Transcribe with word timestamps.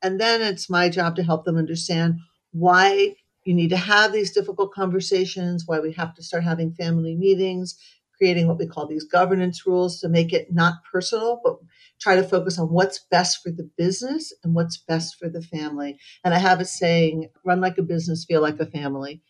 And 0.00 0.20
then 0.20 0.40
it's 0.42 0.70
my 0.70 0.88
job 0.88 1.16
to 1.16 1.24
help 1.24 1.44
them 1.44 1.56
understand 1.56 2.20
why 2.52 3.16
you 3.44 3.52
need 3.52 3.70
to 3.70 3.76
have 3.76 4.12
these 4.12 4.30
difficult 4.30 4.72
conversations, 4.72 5.64
why 5.66 5.80
we 5.80 5.92
have 5.94 6.14
to 6.14 6.22
start 6.22 6.44
having 6.44 6.72
family 6.72 7.16
meetings, 7.16 7.76
creating 8.16 8.46
what 8.46 8.58
we 8.58 8.66
call 8.66 8.86
these 8.86 9.02
governance 9.02 9.66
rules 9.66 10.00
to 10.00 10.08
make 10.08 10.32
it 10.32 10.52
not 10.52 10.74
personal, 10.92 11.40
but 11.42 11.56
try 12.00 12.14
to 12.14 12.22
focus 12.22 12.60
on 12.60 12.68
what's 12.68 13.00
best 13.10 13.42
for 13.42 13.50
the 13.50 13.68
business 13.76 14.32
and 14.44 14.54
what's 14.54 14.76
best 14.76 15.16
for 15.18 15.28
the 15.28 15.42
family. 15.42 15.98
And 16.24 16.32
I 16.32 16.38
have 16.38 16.60
a 16.60 16.64
saying 16.64 17.28
run 17.44 17.60
like 17.60 17.76
a 17.78 17.82
business, 17.82 18.24
feel 18.24 18.40
like 18.40 18.60
a 18.60 18.66
family. 18.66 19.20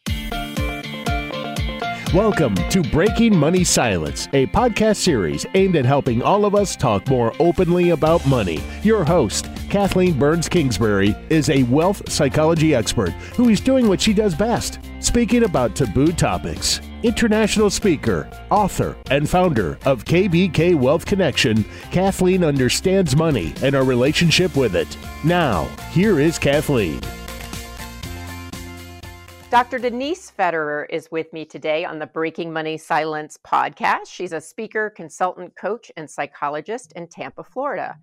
Welcome 2.15 2.55
to 2.71 2.83
Breaking 2.83 3.37
Money 3.37 3.65
Silence, 3.65 4.29
a 4.33 4.47
podcast 4.47 4.97
series 4.97 5.45
aimed 5.55 5.77
at 5.77 5.85
helping 5.85 6.23
all 6.23 6.47
of 6.47 6.55
us 6.55 6.75
talk 6.75 7.07
more 7.09 7.35
openly 7.39 7.91
about 7.91 8.27
money. 8.27 8.63
Your 8.83 9.05
host, 9.05 9.47
Kathleen 9.69 10.19
Burns 10.19 10.49
Kingsbury, 10.49 11.15
is 11.29 11.51
a 11.51 11.63
wealth 11.65 12.11
psychology 12.11 12.75
expert 12.75 13.11
who 13.37 13.51
is 13.51 13.61
doing 13.61 13.87
what 13.87 14.01
she 14.01 14.15
does 14.15 14.35
best 14.35 14.79
speaking 15.01 15.45
about 15.45 15.77
taboo 15.77 16.13
topics. 16.13 16.81
International 17.03 17.71
speaker, 17.71 18.29
author, 18.51 18.97
and 19.11 19.29
founder 19.29 19.79
of 19.85 20.05
KBK 20.05 20.75
Wealth 20.75 21.05
Connection, 21.05 21.65
Kathleen 21.93 22.43
understands 22.43 23.15
money 23.15 23.53
and 23.63 23.75
our 23.75 23.85
relationship 23.85 24.57
with 24.57 24.75
it. 24.75 24.97
Now, 25.23 25.65
here 25.93 26.19
is 26.19 26.39
Kathleen. 26.39 27.01
Dr. 29.51 29.79
Denise 29.79 30.31
Federer 30.37 30.85
is 30.91 31.11
with 31.11 31.33
me 31.33 31.45
today 31.45 31.85
on 31.85 31.99
the 31.99 32.07
Breaking 32.07 32.53
Money 32.53 32.77
Silence 32.77 33.39
podcast. 33.43 34.07
She's 34.09 34.33
a 34.33 34.41
speaker, 34.41 34.91
consultant, 34.91 35.57
coach, 35.57 35.91
and 35.97 36.11
psychologist 36.11 36.93
in 36.93 37.07
Tampa, 37.07 37.43
Florida. 37.45 37.97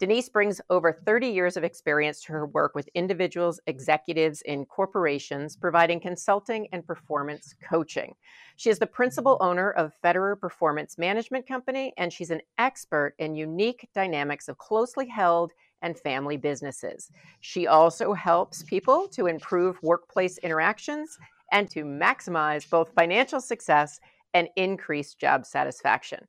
Denise 0.00 0.30
brings 0.30 0.62
over 0.70 0.94
30 0.94 1.26
years 1.28 1.58
of 1.58 1.62
experience 1.62 2.22
to 2.22 2.32
her 2.32 2.46
work 2.46 2.74
with 2.74 2.88
individuals, 2.94 3.60
executives 3.66 4.42
and 4.48 4.66
corporations, 4.66 5.56
providing 5.56 6.00
consulting 6.00 6.66
and 6.72 6.86
performance 6.86 7.54
coaching. 7.62 8.14
She 8.56 8.70
is 8.70 8.78
the 8.78 8.86
principal 8.86 9.36
owner 9.42 9.72
of 9.72 9.92
Federer 10.02 10.40
Performance 10.40 10.96
Management 10.96 11.46
Company, 11.46 11.92
and 11.98 12.10
she's 12.10 12.30
an 12.30 12.40
expert 12.56 13.14
in 13.18 13.34
unique 13.34 13.90
dynamics 13.94 14.48
of 14.48 14.56
closely 14.56 15.06
held 15.06 15.52
and 15.82 15.98
family 15.98 16.38
businesses. 16.38 17.10
She 17.40 17.66
also 17.66 18.14
helps 18.14 18.62
people 18.62 19.06
to 19.08 19.26
improve 19.26 19.82
workplace 19.82 20.38
interactions 20.38 21.18
and 21.52 21.68
to 21.72 21.84
maximize 21.84 22.68
both 22.70 22.94
financial 22.94 23.40
success 23.40 24.00
and 24.34 24.48
increase 24.56 25.14
job 25.14 25.44
satisfaction. 25.44 26.26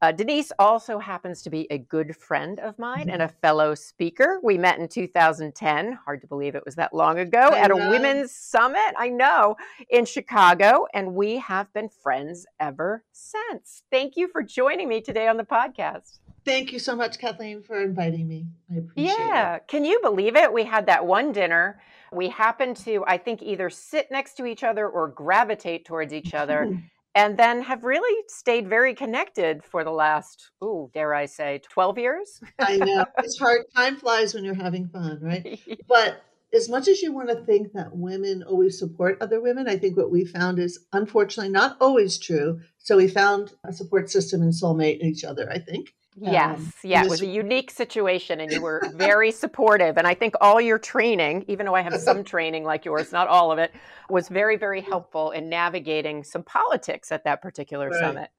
Uh, 0.00 0.12
Denise 0.12 0.52
also 0.58 0.98
happens 0.98 1.42
to 1.42 1.50
be 1.50 1.66
a 1.70 1.78
good 1.78 2.16
friend 2.16 2.58
of 2.60 2.78
mine 2.78 3.10
and 3.10 3.22
a 3.22 3.28
fellow 3.28 3.74
speaker. 3.74 4.40
We 4.42 4.58
met 4.58 4.78
in 4.78 4.88
2010, 4.88 5.98
hard 6.04 6.20
to 6.22 6.26
believe 6.26 6.54
it 6.54 6.64
was 6.64 6.74
that 6.76 6.94
long 6.94 7.18
ago, 7.18 7.50
I 7.52 7.58
at 7.58 7.70
know. 7.70 7.76
a 7.76 7.90
women's 7.90 8.32
summit, 8.32 8.94
I 8.96 9.08
know, 9.08 9.56
in 9.90 10.04
Chicago, 10.04 10.86
and 10.94 11.14
we 11.14 11.36
have 11.38 11.72
been 11.72 11.88
friends 11.88 12.46
ever 12.60 13.04
since. 13.12 13.82
Thank 13.90 14.16
you 14.16 14.28
for 14.28 14.42
joining 14.42 14.88
me 14.88 15.00
today 15.00 15.28
on 15.28 15.36
the 15.36 15.44
podcast. 15.44 16.18
Thank 16.44 16.72
you 16.72 16.78
so 16.78 16.94
much, 16.94 17.18
Kathleen, 17.18 17.62
for 17.62 17.82
inviting 17.82 18.28
me. 18.28 18.46
I 18.70 18.78
appreciate 18.78 19.18
yeah. 19.18 19.24
it. 19.24 19.28
Yeah. 19.28 19.58
Can 19.60 19.84
you 19.84 19.98
believe 20.02 20.36
it? 20.36 20.52
We 20.52 20.64
had 20.64 20.86
that 20.86 21.06
one 21.06 21.32
dinner. 21.32 21.80
We 22.12 22.28
happened 22.28 22.76
to, 22.78 23.02
I 23.06 23.16
think, 23.16 23.42
either 23.42 23.70
sit 23.70 24.10
next 24.10 24.34
to 24.34 24.44
each 24.44 24.62
other 24.62 24.86
or 24.86 25.08
gravitate 25.08 25.84
towards 25.84 26.12
each 26.12 26.34
other. 26.34 26.78
and 27.14 27.38
then 27.38 27.62
have 27.62 27.84
really 27.84 28.24
stayed 28.28 28.68
very 28.68 28.94
connected 28.94 29.62
for 29.62 29.84
the 29.84 29.90
last, 29.90 30.50
ooh, 30.62 30.90
dare 30.92 31.14
I 31.14 31.26
say, 31.26 31.60
12 31.70 31.98
years? 31.98 32.40
I 32.58 32.76
know. 32.76 33.04
It's 33.18 33.38
hard. 33.38 33.62
Time 33.74 33.96
flies 33.96 34.34
when 34.34 34.44
you're 34.44 34.54
having 34.54 34.88
fun, 34.88 35.18
right? 35.22 35.60
But 35.88 36.22
as 36.52 36.68
much 36.68 36.88
as 36.88 37.02
you 37.02 37.12
want 37.12 37.28
to 37.30 37.44
think 37.44 37.72
that 37.72 37.96
women 37.96 38.42
always 38.42 38.78
support 38.78 39.18
other 39.20 39.40
women, 39.40 39.68
I 39.68 39.76
think 39.76 39.96
what 39.96 40.10
we 40.10 40.24
found 40.24 40.58
is 40.58 40.86
unfortunately 40.92 41.52
not 41.52 41.76
always 41.80 42.18
true. 42.18 42.60
So 42.78 42.96
we 42.96 43.08
found 43.08 43.54
a 43.64 43.72
support 43.72 44.10
system 44.10 44.40
and 44.42 44.52
soulmate 44.52 45.00
in 45.00 45.08
each 45.08 45.24
other, 45.24 45.50
I 45.50 45.58
think. 45.58 45.94
Yes, 46.16 46.58
um, 46.58 46.72
yeah, 46.84 47.04
it 47.04 47.10
was 47.10 47.22
a 47.22 47.26
unique 47.26 47.70
situation, 47.70 48.40
and 48.40 48.52
you 48.52 48.60
were 48.60 48.82
very 48.94 49.32
supportive. 49.32 49.98
And 49.98 50.06
I 50.06 50.14
think 50.14 50.34
all 50.40 50.60
your 50.60 50.78
training, 50.78 51.44
even 51.48 51.66
though 51.66 51.74
I 51.74 51.82
have 51.82 51.94
some 52.00 52.22
training 52.22 52.64
like 52.64 52.84
yours, 52.84 53.10
not 53.10 53.26
all 53.26 53.50
of 53.50 53.58
it, 53.58 53.72
was 54.08 54.28
very, 54.28 54.56
very 54.56 54.80
helpful 54.80 55.32
in 55.32 55.48
navigating 55.48 56.22
some 56.22 56.44
politics 56.44 57.10
at 57.10 57.24
that 57.24 57.42
particular 57.42 57.88
right. 57.88 58.00
summit. 58.00 58.30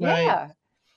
Right. 0.00 0.22
Yeah. 0.22 0.48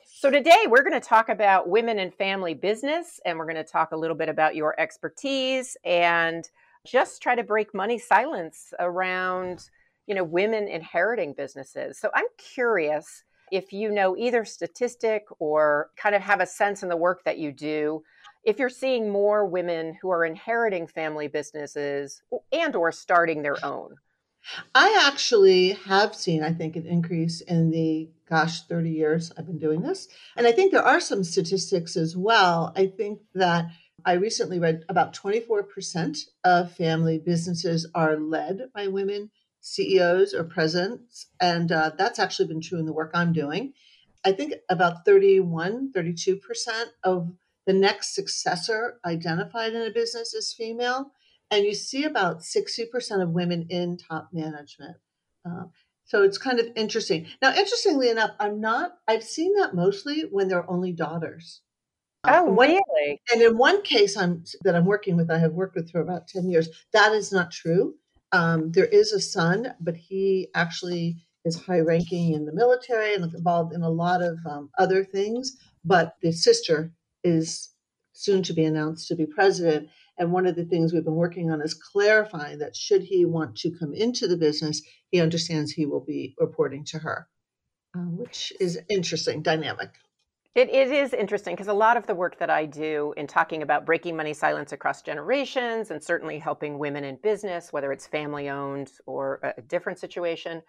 So 0.05 0.29
today 0.29 0.67
we're 0.67 0.83
going 0.83 0.99
to 0.99 1.05
talk 1.05 1.29
about 1.29 1.67
women 1.67 1.99
and 1.99 2.13
family 2.13 2.53
business, 2.53 3.19
and 3.25 3.37
we're 3.37 3.45
going 3.45 3.55
to 3.55 3.63
talk 3.63 3.91
a 3.91 3.97
little 3.97 4.15
bit 4.15 4.29
about 4.29 4.55
your 4.55 4.79
expertise 4.79 5.75
and 5.83 6.47
just 6.85 7.21
try 7.21 7.35
to 7.35 7.43
break 7.43 7.73
money 7.73 7.99
silence 7.99 8.73
around, 8.79 9.69
you 10.07 10.15
know, 10.15 10.23
women 10.23 10.67
inheriting 10.67 11.33
businesses. 11.33 11.97
So 11.99 12.09
I'm 12.13 12.25
curious 12.37 13.23
if 13.51 13.73
you 13.73 13.91
know 13.91 14.15
either 14.17 14.45
statistic 14.45 15.25
or 15.39 15.89
kind 15.97 16.15
of 16.15 16.21
have 16.21 16.39
a 16.39 16.45
sense 16.45 16.81
in 16.83 16.89
the 16.89 16.97
work 16.97 17.23
that 17.25 17.37
you 17.37 17.51
do 17.51 18.01
if 18.43 18.57
you're 18.57 18.69
seeing 18.69 19.11
more 19.11 19.45
women 19.45 19.95
who 20.01 20.09
are 20.09 20.25
inheriting 20.25 20.87
family 20.87 21.27
businesses 21.27 22.23
and 22.51 22.75
or 22.75 22.91
starting 22.91 23.43
their 23.43 23.63
own. 23.63 23.95
I 24.73 25.05
actually 25.07 25.73
have 25.85 26.15
seen 26.15 26.43
i 26.43 26.51
think 26.51 26.75
an 26.75 26.87
increase 26.87 27.41
in 27.41 27.69
the 27.69 28.09
gosh 28.27 28.61
30 28.63 28.89
years 28.89 29.31
i've 29.37 29.45
been 29.45 29.59
doing 29.59 29.81
this. 29.81 30.07
And 30.35 30.47
i 30.47 30.51
think 30.51 30.71
there 30.71 30.83
are 30.83 30.99
some 30.99 31.23
statistics 31.23 31.95
as 31.95 32.17
well. 32.17 32.73
I 32.75 32.87
think 32.87 33.19
that 33.35 33.67
I 34.03 34.13
recently 34.13 34.57
read 34.57 34.83
about 34.89 35.13
24% 35.13 36.17
of 36.43 36.71
family 36.71 37.19
businesses 37.19 37.87
are 37.93 38.17
led 38.17 38.69
by 38.73 38.87
women 38.87 39.29
CEOs 39.61 40.33
or 40.33 40.43
presidents. 40.43 41.27
And 41.39 41.71
uh, 41.71 41.91
that's 41.97 42.19
actually 42.19 42.47
been 42.47 42.61
true 42.61 42.79
in 42.79 42.85
the 42.85 42.93
work 42.93 43.11
I'm 43.13 43.31
doing. 43.31 43.73
I 44.25 44.31
think 44.31 44.53
about 44.69 45.05
31, 45.05 45.93
32% 45.95 46.39
of 47.03 47.31
the 47.65 47.73
next 47.73 48.13
successor 48.13 48.99
identified 49.05 49.73
in 49.73 49.81
a 49.81 49.91
business 49.91 50.33
is 50.33 50.53
female. 50.53 51.11
And 51.49 51.65
you 51.65 51.73
see 51.73 52.03
about 52.03 52.39
60% 52.39 53.21
of 53.21 53.29
women 53.29 53.67
in 53.69 53.97
top 53.97 54.29
management. 54.31 54.97
Uh, 55.45 55.65
so 56.05 56.23
it's 56.23 56.37
kind 56.37 56.59
of 56.59 56.67
interesting. 56.75 57.27
Now, 57.41 57.53
interestingly 57.53 58.09
enough, 58.09 58.31
I'm 58.39 58.59
not, 58.59 58.97
I've 59.07 59.23
seen 59.23 59.55
that 59.55 59.73
mostly 59.73 60.21
when 60.29 60.47
they're 60.47 60.69
only 60.69 60.91
daughters. 60.91 61.61
Uh, 62.23 62.43
oh, 62.45 62.51
really? 62.51 63.21
And 63.31 63.41
in 63.41 63.57
one 63.57 63.81
case 63.81 64.15
I'm 64.15 64.43
that 64.63 64.75
I'm 64.75 64.85
working 64.85 65.17
with, 65.17 65.31
I 65.31 65.39
have 65.39 65.53
worked 65.53 65.75
with 65.75 65.91
for 65.91 66.01
about 66.01 66.27
10 66.27 66.49
years, 66.49 66.69
that 66.93 67.13
is 67.13 67.31
not 67.31 67.51
true. 67.51 67.95
Um, 68.33 68.71
there 68.71 68.85
is 68.85 69.11
a 69.11 69.19
son, 69.19 69.73
but 69.79 69.95
he 69.95 70.47
actually 70.55 71.17
is 71.43 71.61
high 71.65 71.79
ranking 71.79 72.33
in 72.33 72.45
the 72.45 72.53
military 72.53 73.13
and 73.13 73.23
involved 73.33 73.73
in 73.73 73.81
a 73.81 73.89
lot 73.89 74.21
of 74.21 74.37
um, 74.45 74.69
other 74.77 75.03
things. 75.03 75.57
But 75.83 76.15
the 76.21 76.31
sister 76.31 76.93
is 77.23 77.71
soon 78.13 78.43
to 78.43 78.53
be 78.53 78.63
announced 78.63 79.07
to 79.07 79.15
be 79.15 79.25
president. 79.25 79.89
And 80.17 80.31
one 80.31 80.45
of 80.45 80.55
the 80.55 80.65
things 80.65 80.93
we've 80.93 81.03
been 81.03 81.15
working 81.15 81.49
on 81.49 81.61
is 81.61 81.73
clarifying 81.73 82.59
that 82.59 82.75
should 82.75 83.01
he 83.03 83.25
want 83.25 83.55
to 83.57 83.71
come 83.71 83.93
into 83.93 84.27
the 84.27 84.37
business, 84.37 84.81
he 85.09 85.19
understands 85.19 85.71
he 85.71 85.85
will 85.85 86.03
be 86.05 86.35
reporting 86.37 86.85
to 86.85 86.99
her, 86.99 87.27
uh, 87.95 88.01
which 88.01 88.53
is 88.59 88.79
interesting 88.89 89.41
dynamic. 89.41 89.89
It, 90.53 90.69
it 90.69 90.91
is 90.91 91.13
interesting 91.13 91.55
because 91.55 91.69
a 91.69 91.73
lot 91.73 91.95
of 91.95 92.05
the 92.07 92.15
work 92.15 92.37
that 92.39 92.49
I 92.49 92.65
do 92.65 93.13
in 93.15 93.25
talking 93.25 93.61
about 93.61 93.85
breaking 93.85 94.17
money 94.17 94.33
silence 94.33 94.73
across 94.73 95.01
generations 95.01 95.91
and 95.91 96.03
certainly 96.03 96.39
helping 96.39 96.77
women 96.77 97.05
in 97.05 97.15
business, 97.23 97.71
whether 97.71 97.93
it's 97.93 98.05
family 98.05 98.49
owned 98.49 98.91
or 99.05 99.39
a 99.57 99.61
different 99.61 99.97
situation, 99.97 100.61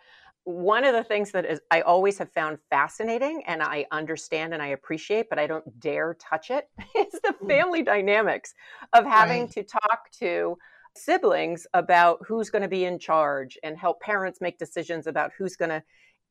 one 0.45 0.85
of 0.85 0.95
the 0.95 1.03
things 1.03 1.33
that 1.33 1.45
is 1.45 1.61
I 1.71 1.81
always 1.81 2.19
have 2.19 2.31
found 2.33 2.59
fascinating 2.71 3.43
and 3.47 3.61
I 3.61 3.87
understand 3.91 4.55
and 4.55 4.63
I 4.63 4.69
appreciate, 4.69 5.29
but 5.29 5.41
I 5.41 5.49
don't 5.49 5.81
dare 5.81 6.15
touch 6.15 6.51
it, 6.51 6.69
is 6.97 7.21
the 7.21 7.35
mm. 7.43 7.49
family 7.49 7.83
dynamics 7.83 8.55
of 8.93 9.05
having 9.05 9.43
right. 9.43 9.51
to 9.53 9.63
talk 9.65 10.11
to 10.21 10.57
siblings 10.95 11.67
about 11.75 12.19
who's 12.27 12.51
going 12.51 12.63
to 12.63 12.69
be 12.69 12.85
in 12.85 12.99
charge 12.99 13.59
and 13.63 13.77
help 13.79 14.01
parents 14.01 14.41
make 14.41 14.59
decisions 14.59 15.07
about 15.07 15.33
who's 15.37 15.57
going 15.57 15.71
to 15.71 15.83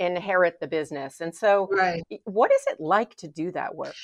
inherit 0.01 0.59
the 0.59 0.67
business. 0.67 1.21
And 1.21 1.33
so, 1.33 1.69
right. 1.71 2.03
what 2.25 2.51
is 2.51 2.63
it 2.67 2.79
like 2.79 3.15
to 3.15 3.27
do 3.27 3.51
that 3.51 3.75
work? 3.75 3.95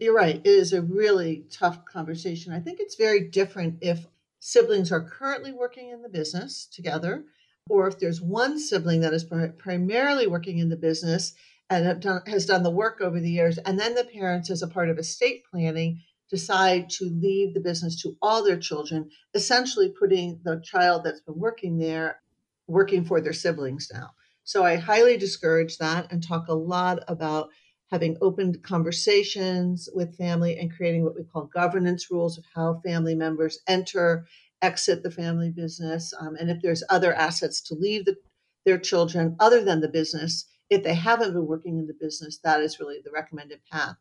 You're 0.00 0.14
right. 0.14 0.36
It 0.36 0.46
is 0.46 0.72
a 0.72 0.82
really 0.82 1.44
tough 1.50 1.84
conversation. 1.84 2.52
I 2.52 2.60
think 2.60 2.80
it's 2.80 2.96
very 2.96 3.28
different 3.28 3.78
if 3.82 4.06
siblings 4.40 4.90
are 4.90 5.02
currently 5.02 5.52
working 5.52 5.90
in 5.90 6.02
the 6.02 6.08
business 6.08 6.66
together, 6.66 7.24
or 7.68 7.86
if 7.86 7.98
there's 7.98 8.20
one 8.20 8.58
sibling 8.58 9.00
that 9.02 9.12
is 9.12 9.26
primarily 9.58 10.26
working 10.26 10.58
in 10.58 10.68
the 10.68 10.76
business 10.76 11.34
and 11.70 12.00
done, 12.00 12.22
has 12.26 12.46
done 12.46 12.62
the 12.62 12.70
work 12.70 13.00
over 13.00 13.20
the 13.20 13.30
years, 13.30 13.58
and 13.58 13.78
then 13.78 13.94
the 13.94 14.04
parents, 14.04 14.50
as 14.50 14.62
a 14.62 14.68
part 14.68 14.88
of 14.88 14.98
estate 14.98 15.42
planning, 15.50 16.00
decide 16.30 16.88
to 16.88 17.04
leave 17.04 17.52
the 17.52 17.60
business 17.60 18.00
to 18.02 18.16
all 18.22 18.42
their 18.42 18.58
children, 18.58 19.10
essentially 19.34 19.92
putting 19.98 20.40
the 20.44 20.60
child 20.64 21.04
that's 21.04 21.20
been 21.20 21.38
working 21.38 21.78
there 21.78 22.22
working 22.66 23.04
for 23.04 23.20
their 23.20 23.32
siblings 23.32 23.88
now. 23.92 24.10
So 24.44 24.64
I 24.64 24.76
highly 24.76 25.16
discourage 25.16 25.78
that 25.78 26.10
and 26.10 26.22
talk 26.22 26.48
a 26.48 26.54
lot 26.54 27.04
about 27.08 27.50
having 27.90 28.16
open 28.22 28.54
conversations 28.62 29.88
with 29.94 30.16
family 30.16 30.58
and 30.58 30.74
creating 30.74 31.04
what 31.04 31.14
we 31.14 31.24
call 31.24 31.50
governance 31.52 32.10
rules 32.10 32.38
of 32.38 32.44
how 32.54 32.80
family 32.84 33.14
members 33.14 33.60
enter, 33.68 34.26
exit 34.62 35.02
the 35.02 35.10
family 35.10 35.50
business, 35.50 36.14
um, 36.18 36.34
and 36.36 36.50
if 36.50 36.62
there's 36.62 36.82
other 36.88 37.12
assets 37.12 37.60
to 37.60 37.74
leave 37.74 38.04
the, 38.04 38.16
their 38.64 38.78
children 38.78 39.36
other 39.40 39.62
than 39.62 39.80
the 39.80 39.88
business. 39.88 40.46
If 40.70 40.84
they 40.84 40.94
haven't 40.94 41.34
been 41.34 41.46
working 41.46 41.78
in 41.78 41.86
the 41.86 41.96
business, 42.00 42.38
that 42.44 42.60
is 42.62 42.80
really 42.80 43.00
the 43.04 43.10
recommended 43.10 43.60
path. 43.70 43.96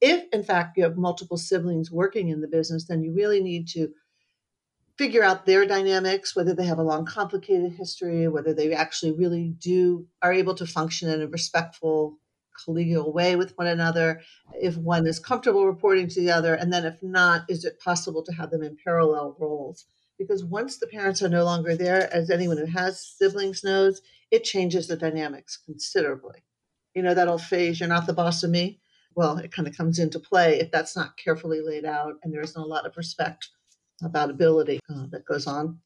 If, 0.00 0.24
in 0.32 0.44
fact, 0.44 0.76
you 0.76 0.84
have 0.84 0.96
multiple 0.96 1.36
siblings 1.36 1.90
working 1.90 2.28
in 2.28 2.40
the 2.40 2.48
business, 2.48 2.86
then 2.86 3.02
you 3.02 3.12
really 3.12 3.42
need 3.42 3.66
to 3.68 3.88
figure 5.02 5.24
out 5.24 5.46
their 5.46 5.66
dynamics, 5.66 6.36
whether 6.36 6.54
they 6.54 6.64
have 6.64 6.78
a 6.78 6.82
long, 6.82 7.04
complicated 7.04 7.72
history, 7.72 8.28
whether 8.28 8.54
they 8.54 8.72
actually 8.72 9.10
really 9.10 9.48
do 9.58 10.06
are 10.22 10.32
able 10.32 10.54
to 10.54 10.64
function 10.64 11.10
in 11.10 11.20
a 11.20 11.26
respectful, 11.26 12.20
collegial 12.56 13.12
way 13.12 13.34
with 13.34 13.52
one 13.58 13.66
another, 13.66 14.20
if 14.54 14.76
one 14.76 15.04
is 15.04 15.18
comfortable 15.18 15.66
reporting 15.66 16.06
to 16.06 16.20
the 16.20 16.30
other, 16.30 16.54
and 16.54 16.72
then 16.72 16.84
if 16.84 17.02
not, 17.02 17.42
is 17.48 17.64
it 17.64 17.80
possible 17.80 18.22
to 18.22 18.32
have 18.32 18.52
them 18.52 18.62
in 18.62 18.76
parallel 18.84 19.34
roles? 19.40 19.86
Because 20.20 20.44
once 20.44 20.78
the 20.78 20.86
parents 20.86 21.20
are 21.20 21.28
no 21.28 21.42
longer 21.42 21.74
there, 21.74 22.08
as 22.14 22.30
anyone 22.30 22.58
who 22.58 22.66
has 22.66 23.04
siblings 23.04 23.64
knows, 23.64 24.02
it 24.30 24.44
changes 24.44 24.86
the 24.86 24.96
dynamics 24.96 25.58
considerably. 25.66 26.44
You 26.94 27.02
know 27.02 27.14
that 27.14 27.26
old 27.26 27.42
phrase, 27.42 27.80
you're 27.80 27.88
not 27.88 28.06
the 28.06 28.12
boss 28.12 28.44
of 28.44 28.50
me? 28.50 28.78
Well, 29.16 29.38
it 29.38 29.50
kind 29.50 29.66
of 29.66 29.76
comes 29.76 29.98
into 29.98 30.20
play 30.20 30.60
if 30.60 30.70
that's 30.70 30.94
not 30.94 31.16
carefully 31.16 31.60
laid 31.60 31.84
out 31.84 32.14
and 32.22 32.32
there 32.32 32.40
isn't 32.40 32.62
a 32.62 32.64
lot 32.64 32.86
of 32.86 32.96
respect 32.96 33.48
about 34.02 34.30
ability 34.30 34.80
uh, 34.90 35.06
that 35.10 35.24
goes 35.24 35.46
on. 35.46 35.78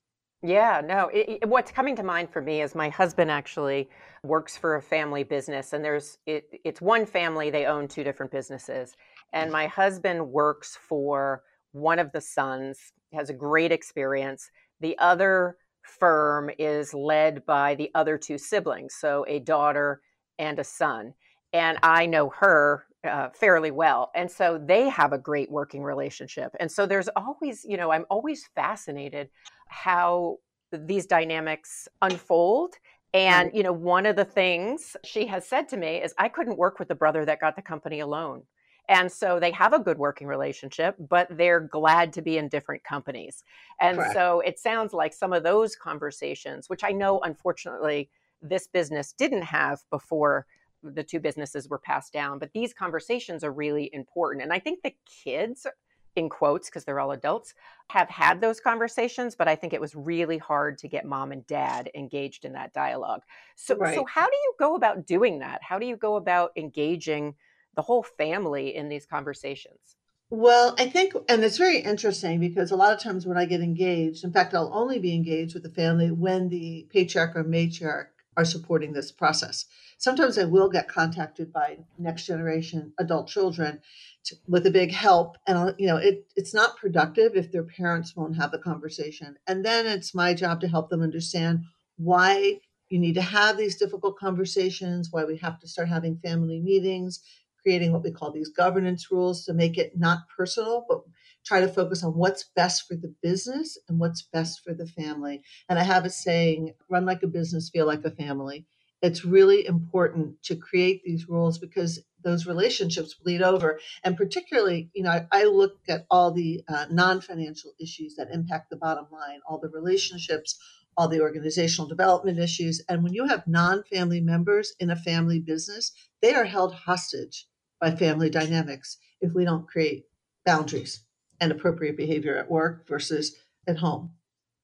Yeah, 0.43 0.83
no. 0.85 1.09
It, 1.09 1.39
it, 1.43 1.49
what's 1.49 1.71
coming 1.71 1.97
to 1.97 2.03
mind 2.03 2.31
for 2.31 2.43
me 2.43 2.63
is 2.63 2.75
my 2.75 2.89
husband 2.89 3.31
actually 3.31 3.89
works 4.23 4.57
for 4.57 4.77
a 4.77 4.83
family 4.83 5.25
business, 5.25 5.73
and 5.73 5.85
there's 5.85 6.19
it, 6.27 6.49
it's 6.65 6.81
one 6.81 7.07
family. 7.07 7.51
They 7.51 7.67
own 7.67 7.89
two 7.89 8.05
different 8.05 8.31
businesses, 8.31 8.97
and 9.33 9.51
my 9.51 9.67
husband 9.67 10.31
works 10.31 10.79
for 10.89 11.43
one 11.73 11.99
of 11.99 12.13
the 12.13 12.21
sons. 12.21 12.79
Has 13.13 13.31
a 13.31 13.35
great 13.35 13.73
experience. 13.73 14.51
The 14.81 14.97
other 14.99 15.57
firm 15.83 16.51
is 16.59 16.93
led 16.93 17.47
by 17.47 17.75
the 17.75 17.91
other 17.95 18.19
two 18.19 18.39
siblings, 18.39 18.95
so 18.95 19.25
a 19.27 19.39
daughter 19.39 20.01
and 20.39 20.59
a 20.59 20.65
son. 20.65 21.15
And 21.53 21.79
I 21.83 22.07
know 22.07 22.31
her 22.39 22.86
uh, 23.07 23.31
fairly 23.31 23.71
well. 23.71 24.11
And 24.15 24.31
so 24.31 24.59
they 24.63 24.89
have 24.89 25.13
a 25.13 25.19
great 25.19 25.51
working 25.51 25.83
relationship. 25.83 26.55
And 26.61 26.71
so 26.71 26.87
there's 26.87 27.09
always, 27.17 27.65
you 27.65 27.77
know, 27.77 27.91
I'm 27.93 28.05
always 28.11 28.49
fascinated 28.55 29.31
how 29.69 30.39
these 30.73 31.07
dynamics 31.07 31.89
unfold. 32.03 32.75
And, 33.15 33.51
you 33.55 33.63
know, 33.63 33.73
one 33.73 34.05
of 34.05 34.17
the 34.17 34.25
things 34.25 34.97
she 35.05 35.27
has 35.27 35.47
said 35.47 35.69
to 35.69 35.77
me 35.77 36.03
is, 36.03 36.13
I 36.19 36.29
couldn't 36.29 36.59
work 36.59 36.79
with 36.79 36.89
the 36.89 36.95
brother 36.95 37.25
that 37.25 37.41
got 37.41 37.57
the 37.57 37.63
company 37.63 38.01
alone. 38.01 38.43
And 38.89 39.11
so 39.11 39.41
they 39.41 39.51
have 39.53 39.73
a 39.73 39.79
good 39.79 39.99
working 39.99 40.27
relationship, 40.27 40.95
but 40.99 41.27
they're 41.31 41.61
glad 41.61 42.13
to 42.15 42.23
be 42.23 42.39
in 42.39 42.49
different 42.49 42.85
companies. 42.85 43.43
And 43.81 43.97
Correct. 43.97 44.15
so 44.15 44.41
it 44.41 44.59
sounds 44.59 44.93
like 44.93 45.13
some 45.13 45.33
of 45.33 45.43
those 45.43 45.75
conversations, 45.75 46.69
which 46.69 46.85
I 46.85 46.93
know 46.93 47.21
unfortunately 47.21 48.11
this 48.43 48.67
business 48.67 49.13
didn't 49.13 49.43
have 49.43 49.81
before 49.91 50.47
the 50.83 51.03
two 51.03 51.21
businesses 51.21 51.69
were 51.69 51.79
passed 51.79 52.13
down. 52.13 52.39
But 52.39 52.53
these 52.53 52.73
conversations 52.73 53.45
are 53.45 53.53
really 53.53 53.91
important. 53.93 54.43
And 54.43 54.53
I 54.53 54.59
think 54.59 54.83
the 54.83 54.95
kids, 55.25 55.67
in 56.15 56.29
quotes, 56.29 56.69
because 56.69 56.85
they're 56.85 57.01
all 57.01 57.13
adults, 57.13 57.55
have 57.89 58.09
had 58.09 58.41
those 58.41 58.61
conversations, 58.61 59.35
but 59.35 59.49
I 59.49 59.57
think 59.57 59.73
it 59.73 59.81
was 59.81 59.95
really 59.95 60.39
hard 60.39 60.79
to 60.79 60.89
get 60.89 61.05
mom 61.05 61.33
and 61.33 61.47
dad 61.47 61.91
engaged 61.95 62.45
in 62.45 62.53
that 62.53 62.73
dialogue. 62.73 63.23
So, 63.55 63.77
right. 63.77 63.95
so 63.95 64.05
how 64.05 64.27
do 64.27 64.37
you 64.37 64.55
go 64.59 64.75
about 64.75 65.07
doing 65.07 65.41
that? 65.41 65.61
How 65.63 65.79
do 65.79 65.87
you 65.87 65.97
go 65.97 66.17
about 66.17 66.53
engaging 66.57 67.35
the 67.75 67.83
whole 67.83 68.03
family 68.03 68.75
in 68.75 68.89
these 68.89 69.07
conversations? 69.07 69.97
Well, 70.29 70.75
I 70.77 70.89
think, 70.89 71.15
and 71.29 71.45
it's 71.45 71.59
very 71.59 71.79
interesting 71.79 72.41
because 72.41 72.73
a 72.73 72.77
lot 72.77 72.93
of 72.93 72.99
times 72.99 73.27
when 73.27 73.39
I 73.39 73.45
get 73.45 73.61
engaged, 73.61 74.25
in 74.25 74.33
fact, 74.33 74.55
I'll 74.55 74.73
only 74.75 74.99
be 74.99 75.15
engaged 75.15 75.55
with 75.55 75.63
the 75.63 75.71
family 75.71 76.11
when 76.11 76.49
the 76.49 76.89
patriarch 76.91 77.37
or 77.37 77.45
matriarch 77.45 78.09
are 78.37 78.45
supporting 78.45 78.93
this 78.93 79.11
process. 79.11 79.65
Sometimes 79.99 80.39
I 80.39 80.45
will 80.45 80.69
get 80.69 80.89
contacted 80.89 81.53
by 81.53 81.79
next 81.99 82.27
generation 82.27 82.93
adult 82.99 83.29
children 83.29 83.81
to, 84.25 84.37
with 84.47 84.67
a 84.67 84.71
big 84.71 84.93
help, 84.93 85.39
and 85.47 85.57
I'll, 85.57 85.75
you 85.79 85.87
know 85.87 85.97
it, 85.97 86.27
it's 86.37 86.55
not 86.55 86.77
productive 86.77 87.35
if 87.35 87.51
their 87.51 87.63
parents 87.65 88.15
won't 88.15 88.37
have 88.37 88.51
the 88.51 88.59
conversation. 88.59 89.37
And 89.47 89.65
then 89.65 89.87
it's 89.87 90.15
my 90.15 90.35
job 90.35 90.61
to 90.61 90.69
help 90.69 90.91
them 90.91 91.03
understand 91.03 91.65
why 91.97 92.61
you 92.89 92.99
need 92.99 93.15
to 93.15 93.23
have 93.23 93.57
these 93.57 93.77
difficult 93.77 94.19
conversations, 94.19 95.09
why 95.11 95.25
we 95.25 95.37
have 95.39 95.59
to 95.61 95.69
start 95.69 95.89
having 95.89 96.19
family 96.19 96.61
meetings, 96.61 97.21
creating 97.63 97.93
what 97.93 98.05
we 98.05 98.13
call 98.13 98.31
these 98.31 98.51
governance 98.51 99.11
rules 99.11 99.45
to 99.45 99.55
make 99.55 99.77
it 99.77 99.99
not 99.99 100.21
personal, 100.37 100.85
but 100.89 101.01
try 101.47 101.61
to 101.61 101.69
focus 101.69 102.03
on 102.03 102.13
what's 102.13 102.51
best 102.57 102.87
for 102.87 102.97
the 102.97 103.15
business 103.23 103.79
and 103.89 104.01
what's 104.01 104.23
best 104.23 104.63
for 104.65 104.75
the 104.75 104.87
family. 104.87 105.43
And 105.69 105.79
I 105.79 105.85
have 105.85 106.05
a 106.05 106.11
saying 106.11 106.75
run 106.91 107.07
like 107.07 107.23
a 107.23 107.29
business, 107.29 107.71
feel 107.71 107.87
like 107.87 108.05
a 108.05 108.11
family. 108.11 108.67
It's 109.01 109.25
really 109.25 109.65
important 109.67 110.43
to 110.45 110.57
create 110.57 111.03
these 111.05 111.29
rules 111.29 111.59
because 111.59 112.03
those 112.25 112.47
relationships 112.47 113.15
bleed 113.15 113.43
over. 113.43 113.79
And 114.03 114.17
particularly 114.17 114.91
you 114.95 115.05
know 115.05 115.11
i, 115.11 115.27
I 115.31 115.45
look 115.45 115.79
at 115.89 116.07
all 116.11 116.33
the 116.33 116.63
uh, 116.69 116.87
non-financial 116.91 117.73
issues 117.79 118.17
that 118.17 118.33
impact 118.33 118.71
the 118.71 118.77
bottom 118.77 119.07
line 119.13 119.41
all 119.49 119.59
the 119.59 119.69
relationships 119.69 120.59
all 120.99 121.09
the 121.09 121.21
organizational 121.21 121.87
development 121.87 122.39
issues. 122.39 122.83
And 122.89 123.05
when 123.05 123.13
you 123.13 123.27
have 123.27 123.47
non-family 123.47 124.23
members 124.23 124.75
in 124.81 124.91
a 124.91 124.97
family 124.97 125.39
business 125.39 125.93
they 126.21 126.35
are 126.35 126.45
held 126.45 126.75
hostage 126.75 127.47
by 127.81 127.91
family 127.93 128.31
dynamics 128.31 128.97
if 129.21 129.33
we 129.35 129.45
don't 129.45 129.69
create 129.69 130.07
boundaries 130.45 131.06
and 131.41 131.53
appropriate 131.53 131.97
behavior 131.97 132.37
at 132.37 132.51
work 132.51 132.87
versus 132.89 133.37
at 133.67 133.79
home 133.79 134.11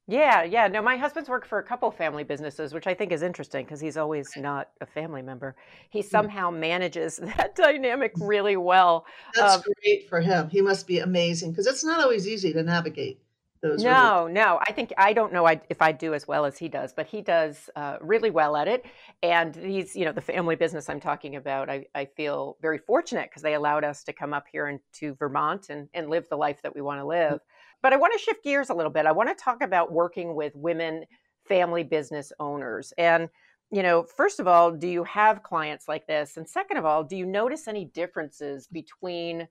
yeah, 0.08 0.42
yeah. 0.42 0.66
No, 0.66 0.82
my 0.82 0.96
husband's 0.96 1.28
worked 1.28 1.46
for 1.46 1.58
a 1.58 1.62
couple 1.62 1.90
family 1.92 2.24
businesses, 2.24 2.74
which 2.74 2.88
I 2.88 2.94
think 2.94 3.12
is 3.12 3.22
interesting 3.22 3.64
because 3.64 3.80
he's 3.80 3.96
always 3.96 4.28
not 4.36 4.70
a 4.80 4.86
family 4.86 5.22
member. 5.22 5.54
He 5.90 6.00
hmm. 6.00 6.08
somehow 6.08 6.50
manages 6.50 7.16
that 7.36 7.54
dynamic 7.54 8.12
really 8.20 8.56
well. 8.56 9.06
That's 9.34 9.56
um, 9.56 9.62
great 9.82 10.08
for 10.08 10.20
him. 10.20 10.50
He 10.50 10.60
must 10.60 10.86
be 10.86 10.98
amazing 10.98 11.52
because 11.52 11.66
it's 11.66 11.84
not 11.84 12.00
always 12.00 12.26
easy 12.26 12.52
to 12.52 12.62
navigate 12.62 13.20
those. 13.62 13.82
No, 13.82 14.22
really- 14.22 14.32
no. 14.34 14.60
I 14.66 14.72
think 14.72 14.92
I 14.98 15.12
don't 15.12 15.32
know 15.32 15.46
if 15.46 15.80
I 15.80 15.92
do 15.92 16.14
as 16.14 16.26
well 16.28 16.44
as 16.44 16.58
he 16.58 16.68
does, 16.68 16.92
but 16.92 17.06
he 17.06 17.22
does 17.22 17.70
uh, 17.76 17.96
really 18.00 18.30
well 18.30 18.56
at 18.56 18.68
it. 18.68 18.84
And 19.22 19.54
he's, 19.54 19.94
you 19.96 20.04
know, 20.04 20.12
the 20.12 20.20
family 20.20 20.56
business 20.56 20.88
I'm 20.88 21.00
talking 21.00 21.36
about. 21.36 21.70
I, 21.70 21.86
I 21.94 22.06
feel 22.06 22.56
very 22.60 22.78
fortunate 22.78 23.30
because 23.30 23.42
they 23.42 23.54
allowed 23.54 23.84
us 23.84 24.04
to 24.04 24.12
come 24.12 24.34
up 24.34 24.44
here 24.50 24.68
into 24.68 25.14
Vermont 25.14 25.68
and, 25.70 25.88
and 25.94 26.10
live 26.10 26.28
the 26.28 26.36
life 26.36 26.60
that 26.62 26.74
we 26.74 26.82
want 26.82 27.00
to 27.00 27.06
live. 27.06 27.40
But 27.82 27.92
I 27.92 27.96
want 27.96 28.12
to 28.12 28.18
shift 28.18 28.44
gears 28.44 28.70
a 28.70 28.74
little 28.74 28.92
bit. 28.92 29.06
I 29.06 29.12
want 29.12 29.28
to 29.28 29.44
talk 29.44 29.62
about 29.62 29.92
working 29.92 30.34
with 30.34 30.54
women 30.54 31.04
family 31.48 31.82
business 31.82 32.32
owners. 32.38 32.92
And, 32.98 33.28
you 33.70 33.82
know, 33.82 34.04
first 34.04 34.38
of 34.38 34.46
all, 34.46 34.70
do 34.70 34.86
you 34.86 35.02
have 35.04 35.42
clients 35.42 35.88
like 35.88 36.06
this? 36.06 36.36
And 36.36 36.48
second 36.48 36.76
of 36.76 36.84
all, 36.84 37.02
do 37.02 37.16
you 37.16 37.26
notice 37.26 37.66
any 37.66 37.86
differences 37.86 38.68
between 38.68 39.48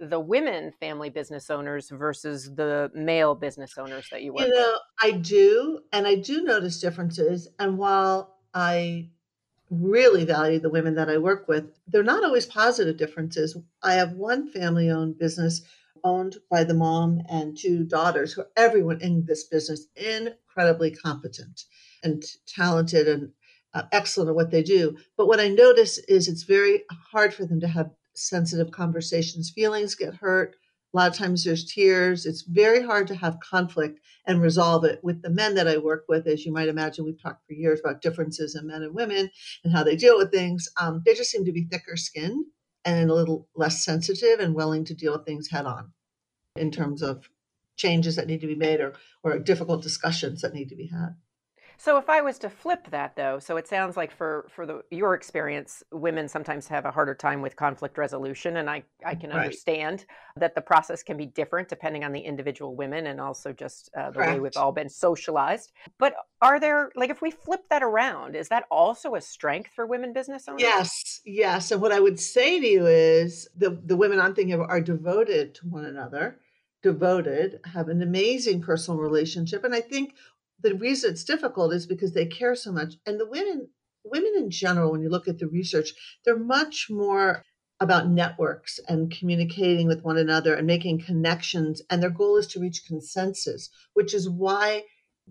the 0.00 0.18
women 0.18 0.72
family 0.80 1.10
business 1.10 1.50
owners 1.50 1.90
versus 1.90 2.54
the 2.54 2.90
male 2.94 3.34
business 3.34 3.76
owners 3.76 4.08
that 4.10 4.22
you 4.22 4.32
work 4.32 4.46
you 4.46 4.54
know, 4.54 4.72
with? 4.72 5.14
I 5.14 5.18
do. 5.18 5.80
And 5.92 6.06
I 6.06 6.16
do 6.16 6.42
notice 6.42 6.80
differences. 6.80 7.48
And 7.58 7.76
while 7.76 8.38
I 8.54 9.10
really 9.70 10.24
value 10.24 10.58
the 10.58 10.70
women 10.70 10.94
that 10.94 11.10
I 11.10 11.18
work 11.18 11.46
with, 11.46 11.70
they're 11.86 12.02
not 12.02 12.24
always 12.24 12.46
positive 12.46 12.96
differences. 12.96 13.56
I 13.82 13.94
have 13.94 14.12
one 14.12 14.50
family 14.50 14.90
owned 14.90 15.18
business 15.18 15.62
owned 16.02 16.36
by 16.50 16.64
the 16.64 16.74
mom 16.74 17.22
and 17.28 17.56
two 17.56 17.84
daughters 17.84 18.32
who 18.32 18.42
are 18.42 18.50
everyone 18.56 19.00
in 19.00 19.24
this 19.26 19.44
business 19.44 19.86
incredibly 19.96 20.90
competent 20.90 21.64
and 22.02 22.22
talented 22.46 23.06
and 23.06 23.32
uh, 23.74 23.82
excellent 23.92 24.30
at 24.30 24.34
what 24.34 24.50
they 24.50 24.62
do 24.62 24.96
but 25.16 25.28
what 25.28 25.38
i 25.38 25.46
notice 25.46 25.98
is 26.08 26.26
it's 26.26 26.42
very 26.42 26.82
hard 27.12 27.32
for 27.32 27.44
them 27.44 27.60
to 27.60 27.68
have 27.68 27.90
sensitive 28.14 28.70
conversations 28.70 29.50
feelings 29.54 29.94
get 29.94 30.14
hurt 30.14 30.56
a 30.92 30.96
lot 30.96 31.10
of 31.10 31.16
times 31.16 31.44
there's 31.44 31.64
tears 31.64 32.26
it's 32.26 32.42
very 32.42 32.82
hard 32.82 33.06
to 33.06 33.14
have 33.14 33.38
conflict 33.40 34.00
and 34.26 34.42
resolve 34.42 34.84
it 34.84 35.00
with 35.02 35.22
the 35.22 35.30
men 35.30 35.54
that 35.54 35.68
i 35.68 35.76
work 35.76 36.04
with 36.08 36.26
as 36.26 36.44
you 36.44 36.52
might 36.52 36.68
imagine 36.68 37.04
we've 37.04 37.22
talked 37.22 37.46
for 37.46 37.54
years 37.54 37.80
about 37.80 38.02
differences 38.02 38.54
in 38.54 38.66
men 38.66 38.82
and 38.82 38.94
women 38.94 39.30
and 39.64 39.72
how 39.72 39.82
they 39.82 39.96
deal 39.96 40.18
with 40.18 40.30
things 40.30 40.68
um, 40.80 41.02
they 41.06 41.14
just 41.14 41.30
seem 41.30 41.44
to 41.44 41.52
be 41.52 41.64
thicker 41.64 41.96
skinned 41.96 42.44
and 42.84 43.10
a 43.10 43.14
little 43.14 43.48
less 43.54 43.84
sensitive 43.84 44.40
and 44.40 44.54
willing 44.54 44.84
to 44.84 44.94
deal 44.94 45.12
with 45.12 45.24
things 45.26 45.48
head 45.50 45.66
on 45.66 45.92
in 46.56 46.70
terms 46.70 47.02
of 47.02 47.28
changes 47.76 48.16
that 48.16 48.26
need 48.26 48.40
to 48.40 48.46
be 48.46 48.54
made 48.54 48.80
or, 48.80 48.94
or 49.22 49.38
difficult 49.38 49.82
discussions 49.82 50.42
that 50.42 50.54
need 50.54 50.68
to 50.68 50.76
be 50.76 50.86
had. 50.86 51.14
So 51.82 51.96
if 51.96 52.10
I 52.10 52.20
was 52.20 52.36
to 52.40 52.50
flip 52.50 52.90
that 52.90 53.16
though, 53.16 53.38
so 53.38 53.56
it 53.56 53.66
sounds 53.66 53.96
like 53.96 54.12
for 54.12 54.46
for 54.54 54.66
the 54.66 54.82
your 54.90 55.14
experience, 55.14 55.82
women 55.90 56.28
sometimes 56.28 56.68
have 56.68 56.84
a 56.84 56.90
harder 56.90 57.14
time 57.14 57.40
with 57.40 57.56
conflict 57.56 57.96
resolution 57.96 58.58
and 58.58 58.68
I 58.68 58.82
I 59.02 59.14
can 59.14 59.30
right. 59.30 59.38
understand 59.38 60.04
that 60.36 60.54
the 60.54 60.60
process 60.60 61.02
can 61.02 61.16
be 61.16 61.24
different 61.24 61.70
depending 61.70 62.04
on 62.04 62.12
the 62.12 62.20
individual 62.20 62.76
women 62.76 63.06
and 63.06 63.18
also 63.18 63.54
just 63.54 63.88
uh, 63.96 64.10
the 64.10 64.16
Correct. 64.16 64.32
way 64.34 64.40
we've 64.40 64.56
all 64.58 64.72
been 64.72 64.90
socialized. 64.90 65.72
But 65.98 66.16
are 66.42 66.60
there 66.60 66.92
like 66.96 67.08
if 67.08 67.22
we 67.22 67.30
flip 67.30 67.62
that 67.70 67.82
around, 67.82 68.36
is 68.36 68.50
that 68.50 68.64
also 68.70 69.14
a 69.14 69.20
strength 69.22 69.70
for 69.74 69.86
women 69.86 70.12
business 70.12 70.48
owners? 70.48 70.60
Yes. 70.60 71.22
Yes. 71.24 71.70
And 71.70 71.80
what 71.80 71.92
I 71.92 72.00
would 72.00 72.20
say 72.20 72.60
to 72.60 72.66
you 72.66 72.86
is 72.86 73.48
the 73.56 73.70
the 73.86 73.96
women 73.96 74.20
I'm 74.20 74.34
thinking 74.34 74.52
of 74.52 74.60
are 74.60 74.82
devoted 74.82 75.54
to 75.54 75.66
one 75.66 75.86
another 75.86 76.40
devoted, 76.82 77.60
have 77.64 77.88
an 77.88 78.02
amazing 78.02 78.60
personal 78.62 78.98
relationship. 79.00 79.64
And 79.64 79.74
I 79.74 79.80
think 79.80 80.14
the 80.62 80.74
reason 80.74 81.10
it's 81.10 81.24
difficult 81.24 81.72
is 81.72 81.86
because 81.86 82.12
they 82.12 82.26
care 82.26 82.54
so 82.54 82.72
much. 82.72 82.94
And 83.06 83.18
the 83.18 83.28
women, 83.28 83.68
women 84.04 84.32
in 84.36 84.50
general, 84.50 84.92
when 84.92 85.02
you 85.02 85.08
look 85.08 85.28
at 85.28 85.38
the 85.38 85.48
research, 85.48 85.92
they're 86.24 86.38
much 86.38 86.88
more 86.90 87.44
about 87.80 88.08
networks 88.08 88.78
and 88.88 89.10
communicating 89.10 89.86
with 89.86 90.02
one 90.02 90.18
another 90.18 90.54
and 90.54 90.66
making 90.66 91.00
connections. 91.00 91.80
And 91.88 92.02
their 92.02 92.10
goal 92.10 92.36
is 92.36 92.46
to 92.48 92.60
reach 92.60 92.84
consensus, 92.86 93.70
which 93.94 94.12
is 94.12 94.28
why 94.28 94.84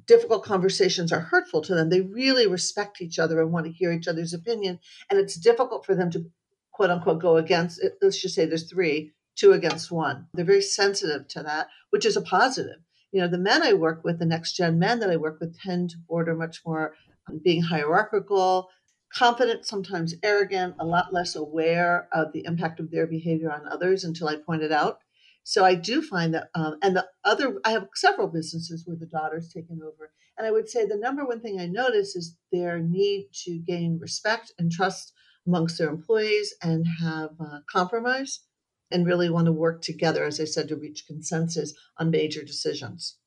difficult 0.08 0.44
conversations 0.44 1.12
are 1.12 1.20
hurtful 1.20 1.62
to 1.62 1.76
them. 1.76 1.90
They 1.90 2.02
really 2.02 2.48
respect 2.48 3.02
each 3.02 3.20
other 3.20 3.42
and 3.42 3.52
want 3.52 3.66
to 3.66 3.72
hear 3.72 3.92
each 3.92 4.08
other's 4.08 4.34
opinion. 4.34 4.80
And 5.10 5.20
it's 5.20 5.36
difficult 5.36 5.86
for 5.86 5.94
them 5.94 6.10
to 6.12 6.26
quote 6.72 6.90
unquote 6.90 7.22
go 7.22 7.38
against. 7.38 7.84
Let's 8.02 8.22
just 8.22 8.34
say 8.34 8.46
there's 8.46 8.70
three, 8.70 9.14
two 9.36 9.52
against 9.52 9.92
one. 9.92 10.28
They're 10.34 10.46
very 10.46 10.62
sensitive 10.62 11.28
to 11.30 11.44
that, 11.44 11.68
which 11.92 12.06
is 12.06 12.18
a 12.18 12.22
positive 12.22 12.78
you 13.12 13.22
know, 13.22 13.28
the 13.28 13.38
men 13.38 13.64
I 13.64 13.74
work 13.74 14.04
with, 14.04 14.20
the 14.20 14.26
next 14.26 14.54
gen 14.54 14.80
men 14.80 15.00
that 15.00 15.10
I 15.10 15.18
work 15.18 15.40
with, 15.40 15.60
tend 15.60 15.92
to 15.92 15.98
border 16.08 16.36
much 16.36 16.62
more 16.66 16.94
on 17.28 17.40
being 17.44 17.62
hierarchical, 17.62 18.70
confident, 19.14 19.66
sometimes 19.66 20.14
arrogant, 20.24 20.76
a 20.80 20.86
lot 20.86 21.14
less 21.14 21.36
aware 21.36 22.08
of 22.14 22.32
the 22.34 22.46
impact 22.46 22.80
of 22.80 22.92
their 22.92 23.08
behavior 23.08 23.52
on 23.52 23.68
others 23.68 24.04
until 24.04 24.28
I 24.28 24.36
point 24.36 24.62
it 24.62 24.72
out. 24.72 25.00
So 25.44 25.66
I 25.66 25.74
do 25.74 26.02
find 26.02 26.34
that, 26.36 26.50
um, 26.54 26.78
and 26.84 26.96
the 26.96 27.08
other, 27.24 27.60
I 27.66 27.72
have 27.72 27.88
several 27.96 28.28
businesses 28.28 28.84
where 28.86 28.98
the 28.98 29.08
daughter's 29.08 29.52
taken 29.52 29.80
over. 29.84 30.12
And 30.38 30.46
I 30.46 30.52
would 30.52 30.70
say 30.70 30.86
the 30.86 30.96
number 30.96 31.26
one 31.26 31.42
thing 31.42 31.60
I 31.60 31.66
notice 31.66 32.16
is 32.16 32.38
their 32.52 32.80
need 32.80 33.30
to 33.46 33.58
gain 33.58 33.98
respect 34.00 34.54
and 34.60 34.72
trust 34.72 35.14
amongst 35.48 35.80
their 35.80 35.90
employees 35.90 36.54
and 36.62 36.86
have 37.02 37.32
uh, 37.40 37.60
compromise 37.72 38.42
and 38.92 39.06
really 39.06 39.30
want 39.30 39.46
to 39.46 39.52
work 39.52 39.82
together, 39.82 40.24
as 40.26 40.40
I 40.40 40.46
said, 40.46 40.68
to 40.70 40.76
reach 40.76 41.08
consensus 41.08 41.74
on 41.98 42.12
major 42.12 42.44
decisions. 42.44 43.18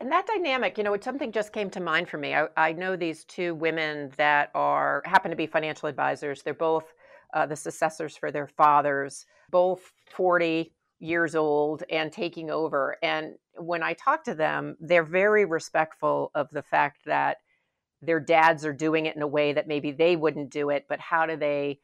And 0.00 0.10
that 0.10 0.26
dynamic, 0.26 0.78
you 0.78 0.84
know, 0.84 0.96
something 0.98 1.30
just 1.30 1.52
came 1.52 1.68
to 1.70 1.80
mind 1.80 2.08
for 2.08 2.16
me. 2.16 2.34
I, 2.34 2.46
I 2.56 2.72
know 2.72 2.96
these 2.96 3.24
two 3.24 3.54
women 3.54 4.10
that 4.16 4.50
are 4.54 5.02
happen 5.04 5.30
to 5.30 5.36
be 5.36 5.46
financial 5.46 5.88
advisors. 5.88 6.42
They're 6.42 6.54
both 6.54 6.94
uh, 7.34 7.46
the 7.46 7.56
successors 7.56 8.16
for 8.16 8.32
their 8.32 8.46
fathers, 8.46 9.26
both 9.50 9.92
40 10.10 10.72
years 11.00 11.34
old 11.34 11.82
and 11.90 12.10
taking 12.10 12.50
over. 12.50 12.96
And 13.02 13.34
when 13.58 13.82
I 13.82 13.92
talk 13.92 14.24
to 14.24 14.34
them, 14.34 14.76
they're 14.80 15.04
very 15.04 15.44
respectful 15.44 16.30
of 16.34 16.48
the 16.50 16.62
fact 16.62 17.04
that 17.04 17.38
their 18.02 18.20
dads 18.20 18.64
are 18.64 18.72
doing 18.72 19.06
it 19.06 19.16
in 19.16 19.22
a 19.22 19.26
way 19.26 19.52
that 19.52 19.68
maybe 19.68 19.92
they 19.92 20.16
wouldn't 20.16 20.50
do 20.50 20.70
it, 20.70 20.86
but 20.88 21.00
how 21.00 21.26
do 21.26 21.36
they 21.36 21.78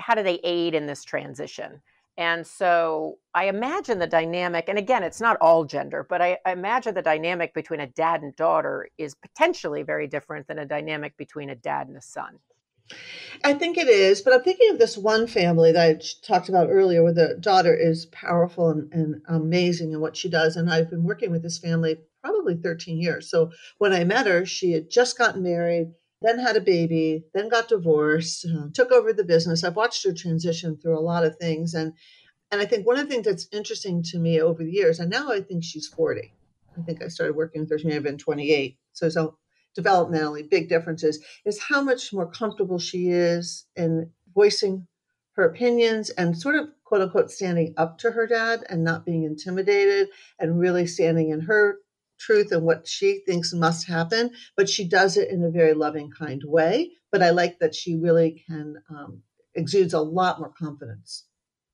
how 0.00 0.14
do 0.14 0.22
they 0.22 0.40
aid 0.44 0.74
in 0.74 0.86
this 0.86 1.04
transition? 1.04 1.82
And 2.18 2.44
so 2.44 3.18
I 3.32 3.44
imagine 3.44 4.00
the 4.00 4.08
dynamic, 4.08 4.64
and 4.68 4.76
again, 4.76 5.04
it's 5.04 5.20
not 5.20 5.36
all 5.40 5.64
gender, 5.64 6.04
but 6.06 6.20
I, 6.20 6.36
I, 6.44 6.50
imagine 6.50 6.94
the 6.94 7.00
dynamic 7.00 7.54
between 7.54 7.78
a 7.78 7.86
dad 7.86 8.22
and 8.22 8.34
daughter 8.34 8.88
is 8.98 9.14
potentially 9.14 9.84
very 9.84 10.08
different 10.08 10.48
than 10.48 10.58
a 10.58 10.66
dynamic 10.66 11.16
between 11.16 11.48
a 11.48 11.54
dad 11.54 11.86
and 11.86 11.96
a 11.96 12.02
son. 12.02 12.40
I 13.44 13.54
think 13.54 13.78
it 13.78 13.86
is, 13.86 14.20
but 14.20 14.32
I'm 14.32 14.42
thinking 14.42 14.68
of 14.72 14.80
this 14.80 14.98
one 14.98 15.28
family 15.28 15.70
that 15.70 15.88
I 15.88 16.00
talked 16.26 16.48
about 16.48 16.70
earlier 16.70 17.04
where 17.04 17.12
the 17.12 17.36
daughter 17.38 17.72
is 17.72 18.06
powerful 18.06 18.70
and, 18.70 18.92
and 18.92 19.22
amazing 19.28 19.92
in 19.92 20.00
what 20.00 20.16
she 20.16 20.28
does. 20.28 20.56
And 20.56 20.68
I've 20.68 20.90
been 20.90 21.04
working 21.04 21.30
with 21.30 21.42
this 21.42 21.58
family 21.58 21.98
probably 22.24 22.56
13 22.56 23.00
years. 23.00 23.30
So 23.30 23.52
when 23.76 23.92
I 23.92 24.02
met 24.02 24.26
her, 24.26 24.44
she 24.44 24.72
had 24.72 24.90
just 24.90 25.16
gotten 25.16 25.44
married 25.44 25.92
then 26.22 26.38
had 26.38 26.56
a 26.56 26.60
baby, 26.60 27.24
then 27.34 27.48
got 27.48 27.68
divorced, 27.68 28.46
uh, 28.46 28.66
took 28.74 28.90
over 28.90 29.12
the 29.12 29.24
business. 29.24 29.62
I've 29.62 29.76
watched 29.76 30.04
her 30.04 30.12
transition 30.12 30.76
through 30.76 30.98
a 30.98 31.00
lot 31.00 31.24
of 31.24 31.36
things, 31.36 31.74
and 31.74 31.92
and 32.50 32.60
I 32.60 32.64
think 32.64 32.86
one 32.86 32.98
of 32.98 33.06
the 33.06 33.14
things 33.14 33.26
that's 33.26 33.48
interesting 33.52 34.02
to 34.04 34.18
me 34.18 34.40
over 34.40 34.64
the 34.64 34.72
years, 34.72 34.98
and 34.98 35.10
now 35.10 35.30
I 35.30 35.40
think 35.40 35.62
she's 35.64 35.86
forty. 35.86 36.32
I 36.76 36.82
think 36.82 37.02
I 37.02 37.08
started 37.08 37.36
working 37.36 37.62
with 37.62 37.70
her; 37.70 37.78
she 37.78 37.86
may 37.86 37.94
have 37.94 38.02
been 38.02 38.18
twenty-eight. 38.18 38.78
So 38.92 39.08
so 39.08 39.38
developmentally 39.78 40.48
big 40.48 40.68
differences 40.68 41.22
is 41.44 41.62
how 41.62 41.80
much 41.80 42.12
more 42.12 42.28
comfortable 42.30 42.78
she 42.78 43.08
is 43.08 43.66
in 43.76 44.10
voicing 44.34 44.86
her 45.32 45.44
opinions 45.44 46.10
and 46.10 46.36
sort 46.36 46.56
of 46.56 46.68
quote 46.84 47.02
unquote 47.02 47.30
standing 47.30 47.74
up 47.76 47.98
to 47.98 48.10
her 48.10 48.26
dad 48.26 48.64
and 48.68 48.82
not 48.82 49.06
being 49.06 49.22
intimidated 49.22 50.08
and 50.40 50.58
really 50.58 50.86
standing 50.86 51.30
in 51.30 51.40
her 51.40 51.76
truth 52.18 52.52
and 52.52 52.64
what 52.64 52.86
she 52.86 53.22
thinks 53.26 53.52
must 53.52 53.86
happen, 53.86 54.30
but 54.56 54.68
she 54.68 54.86
does 54.86 55.16
it 55.16 55.30
in 55.30 55.44
a 55.44 55.50
very 55.50 55.74
loving, 55.74 56.10
kind 56.10 56.42
way. 56.44 56.92
But 57.10 57.22
I 57.22 57.30
like 57.30 57.58
that 57.60 57.74
she 57.74 57.96
really 57.96 58.44
can 58.46 58.76
um, 58.90 59.22
exudes 59.54 59.94
a 59.94 60.00
lot 60.00 60.38
more 60.38 60.52
confidence. 60.58 61.24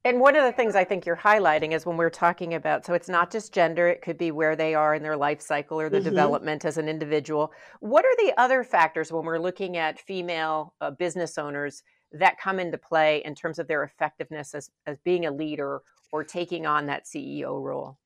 And 0.07 0.21
one 0.21 0.37
of 0.37 0.45
the 0.45 0.53
things 0.53 0.77
I 0.77 0.85
think 0.85 1.07
you're 1.07 1.17
highlighting 1.17 1.73
is 1.73 1.87
when 1.87 1.97
we're 1.97 2.11
talking 2.11 2.53
about, 2.53 2.85
so 2.85 2.93
it's 2.93 3.09
not 3.09 3.33
just 3.33 3.55
gender, 3.55 3.89
it 3.89 4.03
could 4.03 4.19
be 4.19 4.31
where 4.31 4.55
they 4.55 4.75
are 4.75 4.95
in 4.95 5.03
their 5.03 5.17
life 5.17 5.41
cycle 5.41 5.81
or 5.81 5.89
the 5.89 5.97
mm-hmm. 5.97 6.11
development 6.11 6.67
as 6.67 6.77
an 6.77 6.91
individual. 6.91 7.53
What 7.81 8.05
are 8.05 8.17
the 8.19 8.35
other 8.37 8.65
factors 8.65 9.11
when 9.11 9.25
we're 9.25 9.39
looking 9.39 9.79
at 9.79 9.99
female 9.99 10.75
uh, 10.83 10.91
business 10.91 11.39
owners 11.39 11.83
that 12.13 12.39
come 12.39 12.61
into 12.61 12.77
play 12.77 13.23
in 13.25 13.35
terms 13.35 13.59
of 13.59 13.67
their 13.67 13.83
effectiveness 13.83 14.55
as, 14.55 14.69
as 14.87 14.99
being 15.07 15.25
a 15.25 15.31
leader 15.31 15.81
or 16.13 16.23
taking 16.23 16.67
on 16.67 16.85
that 16.87 17.07
CEO 17.07 17.59
role? 17.63 17.99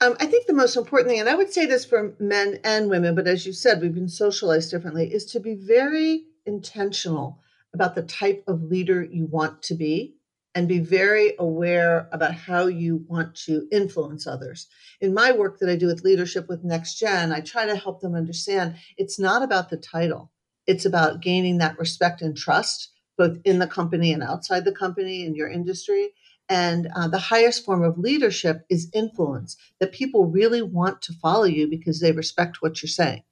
Um, 0.00 0.16
I 0.18 0.26
think 0.26 0.46
the 0.46 0.54
most 0.54 0.76
important 0.76 1.10
thing, 1.10 1.20
and 1.20 1.28
I 1.28 1.34
would 1.34 1.52
say 1.52 1.66
this 1.66 1.84
for 1.84 2.14
men 2.18 2.58
and 2.64 2.88
women, 2.88 3.14
but 3.14 3.26
as 3.26 3.44
you 3.44 3.52
said, 3.52 3.80
we've 3.80 3.94
been 3.94 4.08
socialized 4.08 4.70
differently, 4.70 5.12
is 5.12 5.26
to 5.26 5.40
be 5.40 5.54
very 5.54 6.24
intentional 6.46 7.38
about 7.74 7.94
the 7.94 8.02
type 8.02 8.42
of 8.46 8.62
leader 8.62 9.02
you 9.04 9.26
want 9.26 9.62
to 9.62 9.74
be 9.74 10.16
and 10.54 10.66
be 10.66 10.80
very 10.80 11.34
aware 11.38 12.08
about 12.12 12.34
how 12.34 12.66
you 12.66 13.04
want 13.08 13.34
to 13.34 13.68
influence 13.70 14.26
others. 14.26 14.66
In 15.00 15.14
my 15.14 15.30
work 15.32 15.58
that 15.58 15.68
I 15.68 15.76
do 15.76 15.86
with 15.86 16.02
leadership 16.02 16.48
with 16.48 16.64
Next 16.64 16.98
Gen, 16.98 17.32
I 17.32 17.40
try 17.40 17.66
to 17.66 17.76
help 17.76 18.00
them 18.00 18.14
understand 18.14 18.74
it's 18.96 19.18
not 19.18 19.42
about 19.42 19.70
the 19.70 19.76
title, 19.76 20.32
it's 20.66 20.86
about 20.86 21.20
gaining 21.20 21.58
that 21.58 21.78
respect 21.78 22.20
and 22.22 22.36
trust, 22.36 22.90
both 23.16 23.38
in 23.44 23.58
the 23.58 23.66
company 23.66 24.12
and 24.12 24.22
outside 24.22 24.64
the 24.64 24.72
company, 24.72 25.24
in 25.24 25.34
your 25.34 25.48
industry. 25.48 26.08
And 26.50 26.88
uh, 26.96 27.06
the 27.06 27.18
highest 27.18 27.64
form 27.64 27.82
of 27.84 27.96
leadership 27.96 28.66
is 28.68 28.90
influence, 28.92 29.56
that 29.78 29.92
people 29.92 30.26
really 30.26 30.62
want 30.62 31.00
to 31.02 31.12
follow 31.14 31.44
you 31.44 31.68
because 31.68 32.00
they 32.00 32.10
respect 32.10 32.58
what 32.60 32.82
you're 32.82 32.88
saying 32.88 33.22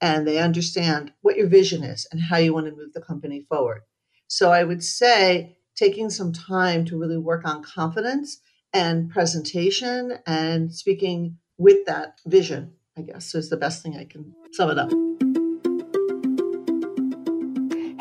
and 0.00 0.28
they 0.28 0.38
understand 0.38 1.12
what 1.22 1.36
your 1.36 1.48
vision 1.48 1.82
is 1.82 2.06
and 2.12 2.20
how 2.20 2.36
you 2.36 2.52
want 2.52 2.66
to 2.66 2.76
move 2.76 2.92
the 2.92 3.00
company 3.00 3.46
forward. 3.48 3.80
So 4.28 4.52
I 4.52 4.64
would 4.64 4.84
say 4.84 5.56
taking 5.76 6.10
some 6.10 6.32
time 6.32 6.84
to 6.84 6.98
really 6.98 7.16
work 7.16 7.46
on 7.46 7.62
confidence 7.62 8.40
and 8.74 9.10
presentation 9.10 10.18
and 10.26 10.72
speaking 10.74 11.38
with 11.56 11.86
that 11.86 12.20
vision, 12.26 12.74
I 12.98 13.02
guess, 13.02 13.34
is 13.34 13.48
the 13.48 13.56
best 13.56 13.82
thing 13.82 13.96
I 13.96 14.04
can 14.04 14.34
sum 14.52 14.70
it 14.70 14.78
up. 14.78 15.07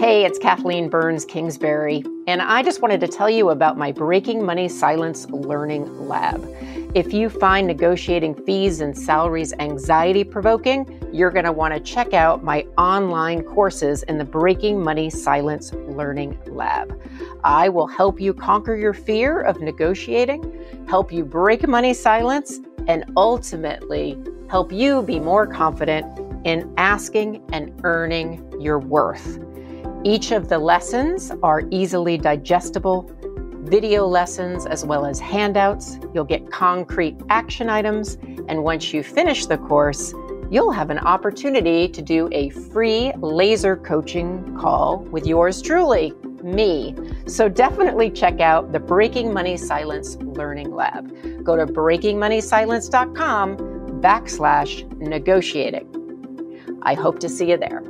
Hey, 0.08 0.24
it's 0.24 0.40
Kathleen 0.40 0.88
Burns 0.88 1.26
Kingsbury, 1.26 2.02
and 2.28 2.42
I 2.42 2.64
just 2.64 2.82
wanted 2.82 3.02
to 3.02 3.10
tell 3.10 3.30
you 3.30 3.50
about 3.50 3.78
my 3.78 3.92
Breaking 3.92 4.42
Money 4.42 4.70
Silence 4.70 5.30
Learning 5.30 6.08
Lab. 6.08 6.48
If 6.96 7.12
you 7.12 7.30
find 7.30 7.68
negotiating 7.68 8.36
fees 8.46 8.80
and 8.80 8.98
salaries 8.98 9.52
anxiety 9.60 10.24
provoking, 10.24 10.88
you're 11.12 11.30
going 11.30 11.44
to 11.44 11.52
want 11.52 11.74
to 11.74 11.82
check 11.82 12.14
out 12.14 12.42
my 12.42 12.62
online 12.78 13.44
courses 13.44 14.04
in 14.04 14.18
the 14.18 14.24
Breaking 14.24 14.82
Money 14.82 15.10
Silence 15.10 15.74
Learning 15.74 16.40
Lab. 16.46 16.98
I 17.44 17.68
will 17.68 17.88
help 17.88 18.18
you 18.22 18.34
conquer 18.34 18.78
your 18.78 18.94
fear 18.94 19.42
of 19.42 19.60
negotiating, 19.60 20.88
help 20.88 21.12
you 21.12 21.26
break 21.26 21.68
money 21.68 21.94
silence, 21.94 22.62
and 22.88 23.04
ultimately 23.18 24.18
help 24.50 24.72
you 24.72 25.02
be 25.02 25.20
more 25.20 25.46
confident 25.46 26.06
in 26.46 26.74
asking 26.78 27.44
and 27.52 27.78
earning 27.84 28.42
your 28.58 28.80
worth. 28.80 29.38
Each 30.04 30.32
of 30.32 30.48
the 30.48 30.60
lessons 30.60 31.32
are 31.44 31.64
easily 31.72 32.18
digestible 32.18 33.12
video 33.64 34.06
lessons 34.08 34.66
as 34.66 34.86
well 34.86 35.06
as 35.06 35.20
handouts. 35.20 36.00
You'll 36.14 36.24
get 36.24 36.50
concrete 36.52 37.18
action 37.30 37.70
items. 37.70 38.18
And 38.48 38.64
once 38.64 38.94
you 38.94 39.04
finish 39.04 39.46
the 39.46 39.58
course, 39.58 40.14
you'll 40.50 40.72
have 40.72 40.90
an 40.90 41.00
opportunity 41.00 41.90
to 41.90 42.02
do 42.02 42.30
a 42.32 42.50
free 42.50 43.12
laser 43.18 43.76
coaching 43.76 44.56
call 44.58 45.00
with 45.12 45.28
yours 45.28 45.62
truly, 45.62 46.14
me. 46.44 46.96
So 47.26 47.50
definitely 47.50 48.10
check 48.10 48.40
out 48.40 48.72
the 48.72 48.80
Breaking 48.80 49.34
Money 49.34 49.58
Silence 49.58 50.16
Learning 50.22 50.74
Lab. 50.74 51.44
Go 51.44 51.58
to 51.58 51.66
breakingmoneysilence.com 51.66 53.58
backslash 54.02 54.98
negotiating. 55.00 56.80
I 56.84 56.94
hope 56.94 57.20
to 57.20 57.28
see 57.28 57.50
you 57.50 57.58
there. 57.58 57.82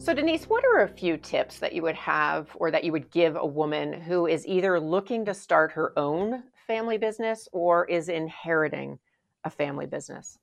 So, 0.00 0.14
Denise, 0.14 0.46
what 0.46 0.64
are 0.64 0.80
a 0.80 0.88
few 0.88 1.18
tips 1.18 1.58
that 1.58 1.74
you 1.74 1.82
would 1.82 1.94
have 1.94 2.48
or 2.54 2.70
that 2.70 2.84
you 2.84 2.92
would 2.92 3.10
give 3.10 3.36
a 3.36 3.44
woman 3.44 3.92
who 3.92 4.26
is 4.26 4.46
either 4.46 4.80
looking 4.80 5.26
to 5.26 5.34
start 5.34 5.72
her 5.72 5.92
own 5.98 6.42
family 6.66 6.96
business 6.96 7.46
or 7.52 7.84
is 7.84 8.08
inheriting 8.08 8.98
a 9.44 9.50
family 9.50 9.84
business? 9.84 10.38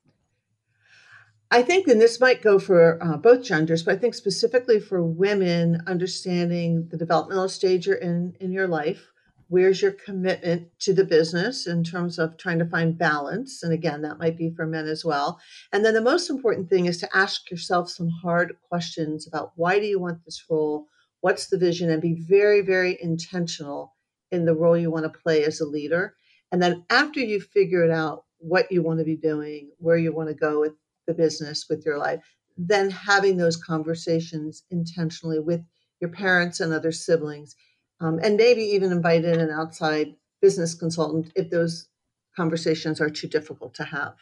I 1.49 1.63
think, 1.63 1.87
and 1.87 1.99
this 1.99 2.21
might 2.21 2.43
go 2.43 2.59
for 2.59 3.03
uh, 3.03 3.17
both 3.17 3.43
genders, 3.43 3.81
but 3.81 3.95
I 3.95 3.97
think 3.97 4.13
specifically 4.13 4.79
for 4.79 5.01
women, 5.01 5.81
understanding 5.87 6.87
the 6.91 6.97
developmental 6.97 7.49
stage 7.49 7.87
you're 7.87 7.95
in 7.95 8.35
in 8.39 8.51
your 8.51 8.67
life, 8.67 9.11
where's 9.49 9.81
your 9.81 9.91
commitment 9.91 10.67
to 10.79 10.93
the 10.93 11.03
business 11.03 11.67
in 11.67 11.83
terms 11.83 12.19
of 12.19 12.37
trying 12.37 12.59
to 12.59 12.65
find 12.65 12.97
balance? 12.97 13.63
And 13.63 13.73
again 13.73 14.01
that 14.01 14.19
might 14.19 14.37
be 14.37 14.51
for 14.51 14.65
men 14.65 14.87
as 14.87 15.05
well. 15.05 15.39
And 15.71 15.83
then 15.83 15.93
the 15.93 16.01
most 16.01 16.29
important 16.29 16.69
thing 16.69 16.85
is 16.85 16.97
to 16.99 17.17
ask 17.17 17.49
yourself 17.49 17.89
some 17.89 18.09
hard 18.09 18.55
questions 18.69 19.27
about 19.27 19.51
why 19.55 19.79
do 19.79 19.85
you 19.85 19.99
want 19.99 20.23
this 20.25 20.43
role? 20.49 20.87
What's 21.21 21.47
the 21.47 21.57
vision? 21.57 21.89
And 21.89 22.01
be 22.01 22.13
very 22.27 22.61
very 22.61 22.97
intentional 23.01 23.95
in 24.31 24.45
the 24.45 24.55
role 24.55 24.77
you 24.77 24.91
want 24.91 25.11
to 25.11 25.19
play 25.19 25.45
as 25.45 25.61
a 25.61 25.65
leader. 25.65 26.15
And 26.51 26.61
then 26.61 26.85
after 26.89 27.19
you 27.19 27.39
figure 27.39 27.83
it 27.83 27.91
out 27.91 28.25
what 28.39 28.71
you 28.71 28.81
want 28.81 28.99
to 28.99 29.05
be 29.05 29.15
doing 29.15 29.71
where 29.79 29.97
you 29.97 30.13
want 30.13 30.29
to 30.29 30.35
go 30.35 30.59
with 30.59 30.73
the 31.07 31.13
business 31.13 31.65
with 31.69 31.85
your 31.85 31.97
life 31.97 32.35
then 32.57 32.89
having 32.89 33.37
those 33.37 33.55
conversations 33.55 34.63
intentionally 34.71 35.39
with 35.39 35.63
your 36.01 36.09
parents 36.09 36.59
and 36.59 36.73
other 36.73 36.91
siblings 36.91 37.55
um, 37.99 38.19
and 38.23 38.37
maybe 38.37 38.61
even 38.61 38.91
invite 38.91 39.25
in 39.25 39.39
an 39.39 39.49
outside 39.49 40.15
business 40.41 40.73
consultant 40.73 41.31
if 41.35 41.49
those 41.49 41.87
conversations 42.35 43.01
are 43.01 43.09
too 43.09 43.27
difficult 43.27 43.73
to 43.75 43.83
have. 43.83 44.15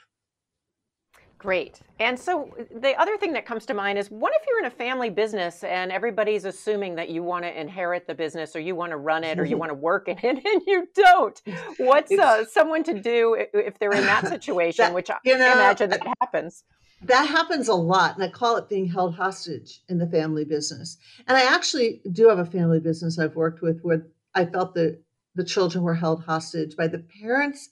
Great. 1.37 1.81
And 1.99 2.17
so 2.17 2.51
the 2.75 2.99
other 2.99 3.17
thing 3.17 3.33
that 3.33 3.45
comes 3.45 3.67
to 3.67 3.75
mind 3.75 3.99
is 3.99 4.09
what 4.09 4.33
if 4.35 4.47
you're 4.47 4.59
in 4.59 4.65
a 4.65 4.71
family 4.71 5.11
business 5.11 5.63
and 5.63 5.91
everybody's 5.91 6.43
assuming 6.43 6.95
that 6.95 7.09
you 7.09 7.21
want 7.21 7.43
to 7.45 7.59
inherit 7.59 8.07
the 8.07 8.15
business 8.15 8.55
or 8.55 8.61
you 8.61 8.73
want 8.73 8.91
to 8.91 8.97
run 8.97 9.23
it 9.23 9.39
or 9.39 9.45
you 9.45 9.55
want 9.55 9.69
to 9.69 9.75
work 9.75 10.07
in 10.07 10.17
it 10.17 10.43
and 10.43 10.61
you 10.65 10.87
don't? 10.95 11.39
What's 11.77 12.11
uh, 12.11 12.45
someone 12.45 12.83
to 12.85 12.99
do 12.99 13.37
if 13.53 13.77
they're 13.77 13.91
in 13.91 14.05
that 14.05 14.27
situation, 14.29 14.85
that, 14.85 14.93
which 14.95 15.11
I 15.11 15.17
you 15.23 15.37
know, 15.37 15.53
imagine 15.53 15.91
that 15.91 16.01
happens? 16.19 16.63
That 17.07 17.27
happens 17.27 17.67
a 17.67 17.73
lot 17.73 18.15
and 18.15 18.23
i 18.23 18.27
call 18.27 18.57
it 18.57 18.69
being 18.69 18.87
held 18.87 19.15
hostage 19.15 19.81
in 19.89 19.97
the 19.97 20.07
family 20.07 20.45
business. 20.45 20.97
And 21.27 21.37
i 21.37 21.53
actually 21.53 22.01
do 22.11 22.27
have 22.29 22.39
a 22.39 22.45
family 22.45 22.79
business 22.79 23.19
i've 23.19 23.35
worked 23.35 23.61
with 23.61 23.81
where 23.81 24.07
i 24.33 24.45
felt 24.45 24.73
that 24.75 25.01
the 25.35 25.43
children 25.43 25.83
were 25.83 25.95
held 25.95 26.23
hostage 26.23 26.75
by 26.75 26.87
the 26.87 26.99
parents 27.21 27.69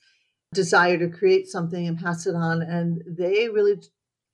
desire 0.53 0.97
to 0.97 1.09
create 1.09 1.47
something 1.47 1.87
and 1.87 1.99
pass 1.99 2.27
it 2.27 2.35
on 2.35 2.61
and 2.61 3.03
they 3.07 3.49
really 3.49 3.81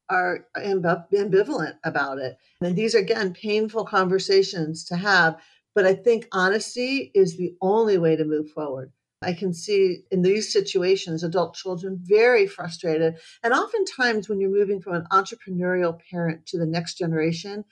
are 0.09 0.47
ambivalent 0.57 1.75
about 1.83 2.17
it. 2.17 2.35
And 2.61 2.75
these 2.75 2.95
are 2.95 2.99
again 2.99 3.31
painful 3.31 3.85
conversations 3.85 4.83
to 4.85 4.95
have 4.95 5.39
but 5.75 5.85
i 5.85 5.93
think 5.93 6.27
honesty 6.31 7.11
is 7.15 7.37
the 7.37 7.55
only 7.61 7.97
way 7.97 8.15
to 8.15 8.25
move 8.25 8.49
forward 8.51 8.91
I 9.21 9.33
can 9.33 9.53
see 9.53 10.03
in 10.11 10.21
these 10.21 10.51
situations 10.51 11.23
adult 11.23 11.53
children 11.53 11.99
very 12.01 12.47
frustrated. 12.47 13.15
And 13.43 13.53
oftentimes, 13.53 14.29
when 14.29 14.39
you're 14.39 14.49
moving 14.49 14.81
from 14.81 14.93
an 14.93 15.07
entrepreneurial 15.11 15.99
parent 16.09 16.45
to 16.47 16.57
the 16.57 16.65
next 16.65 16.97
generation, 16.97 17.65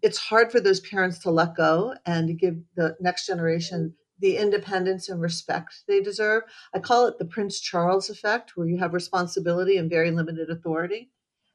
it's 0.00 0.18
hard 0.18 0.50
for 0.50 0.60
those 0.60 0.80
parents 0.80 1.18
to 1.20 1.30
let 1.30 1.56
go 1.56 1.94
and 2.06 2.28
to 2.28 2.34
give 2.34 2.56
the 2.74 2.96
next 3.00 3.26
generation 3.26 3.94
the 4.18 4.36
independence 4.36 5.08
and 5.08 5.20
respect 5.20 5.82
they 5.88 6.00
deserve. 6.00 6.44
I 6.72 6.78
call 6.78 7.06
it 7.06 7.18
the 7.18 7.24
Prince 7.26 7.60
Charles 7.60 8.08
effect, 8.08 8.56
where 8.56 8.66
you 8.66 8.78
have 8.78 8.94
responsibility 8.94 9.76
and 9.76 9.90
very 9.90 10.10
limited 10.10 10.48
authority. 10.48 11.10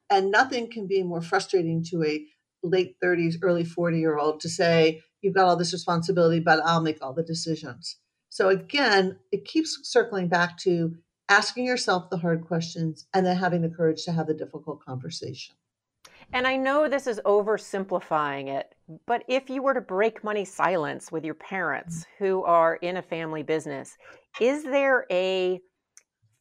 And 0.09 0.29
nothing 0.29 0.69
can 0.69 0.85
be 0.85 1.01
more 1.01 1.21
frustrating 1.21 1.83
to 1.85 2.03
a 2.03 2.25
late 2.61 2.97
30s, 3.03 3.35
early 3.41 3.63
40 3.63 3.99
year 3.99 4.17
old 4.17 4.41
to 4.41 4.49
say, 4.49 5.01
You've 5.21 5.33
got 5.33 5.47
all 5.47 5.55
this 5.55 5.73
responsibility, 5.73 6.39
but 6.39 6.59
I'll 6.63 6.81
make 6.81 7.01
all 7.01 7.13
the 7.13 7.23
decisions. 7.23 7.97
So 8.37 8.49
again, 8.49 9.17
it 9.31 9.45
keeps 9.45 9.79
circling 9.81 10.27
back 10.27 10.59
to 10.59 10.95
asking 11.27 11.65
yourself 11.65 12.11
the 12.11 12.17
hard 12.17 12.45
questions 12.45 13.07
and 13.15 13.25
then 13.25 13.35
having 13.35 13.63
the 13.63 13.69
courage 13.75 14.05
to 14.05 14.11
have 14.11 14.27
the 14.27 14.35
difficult 14.35 14.79
conversation. 14.85 15.55
And 16.33 16.45
I 16.45 16.55
know 16.55 16.87
this 16.87 17.07
is 17.07 17.19
oversimplifying 17.25 18.47
it, 18.49 18.75
but 19.07 19.23
if 19.27 19.49
you 19.49 19.63
were 19.63 19.73
to 19.73 19.81
break 19.81 20.23
money 20.23 20.45
silence 20.45 21.11
with 21.11 21.25
your 21.25 21.33
parents 21.33 22.01
mm. 22.01 22.05
who 22.19 22.43
are 22.43 22.75
in 22.75 22.97
a 22.97 23.01
family 23.01 23.41
business, 23.41 23.97
is 24.39 24.63
there 24.63 25.07
a 25.11 25.59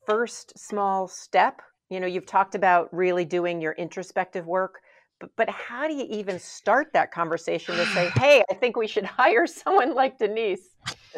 first 0.05 0.53
small 0.59 1.09
step? 1.09 1.63
You 1.89 2.01
know, 2.01 2.07
you've 2.07 2.27
talked 2.27 2.55
about 2.55 2.93
really 2.93 3.25
doing 3.25 3.59
your 3.59 3.73
introspective 3.73 4.45
work, 4.45 4.83
but, 5.19 5.31
but 5.37 5.49
how 5.49 5.87
do 5.87 5.95
you 5.95 6.07
even 6.09 6.39
start 6.39 6.93
that 6.93 7.11
conversation 7.11 7.77
to 7.77 7.87
say, 7.87 8.11
hey, 8.17 8.43
I 8.51 8.55
think 8.55 8.77
we 8.77 8.87
should 8.87 9.05
hire 9.21 9.47
someone 9.47 9.95
like 9.95 10.19
Denise? 10.19 10.69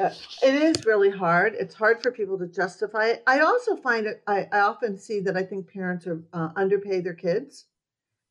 Uh, 0.00 0.10
it 0.42 0.54
is 0.54 0.86
really 0.86 1.10
hard. 1.10 1.54
It's 1.58 1.74
hard 1.74 2.02
for 2.02 2.12
people 2.12 2.38
to 2.38 2.46
justify 2.46 3.08
it. 3.08 3.22
I 3.26 3.40
also 3.40 3.76
find 3.76 4.06
it, 4.06 4.22
I, 4.26 4.46
I 4.52 4.60
often 4.60 4.96
see 4.96 5.20
that 5.20 5.36
I 5.36 5.42
think 5.42 5.68
parents 5.72 6.06
are 6.06 6.22
uh, 6.32 6.50
underpay 6.56 7.00
their 7.00 7.14
kids. 7.14 7.66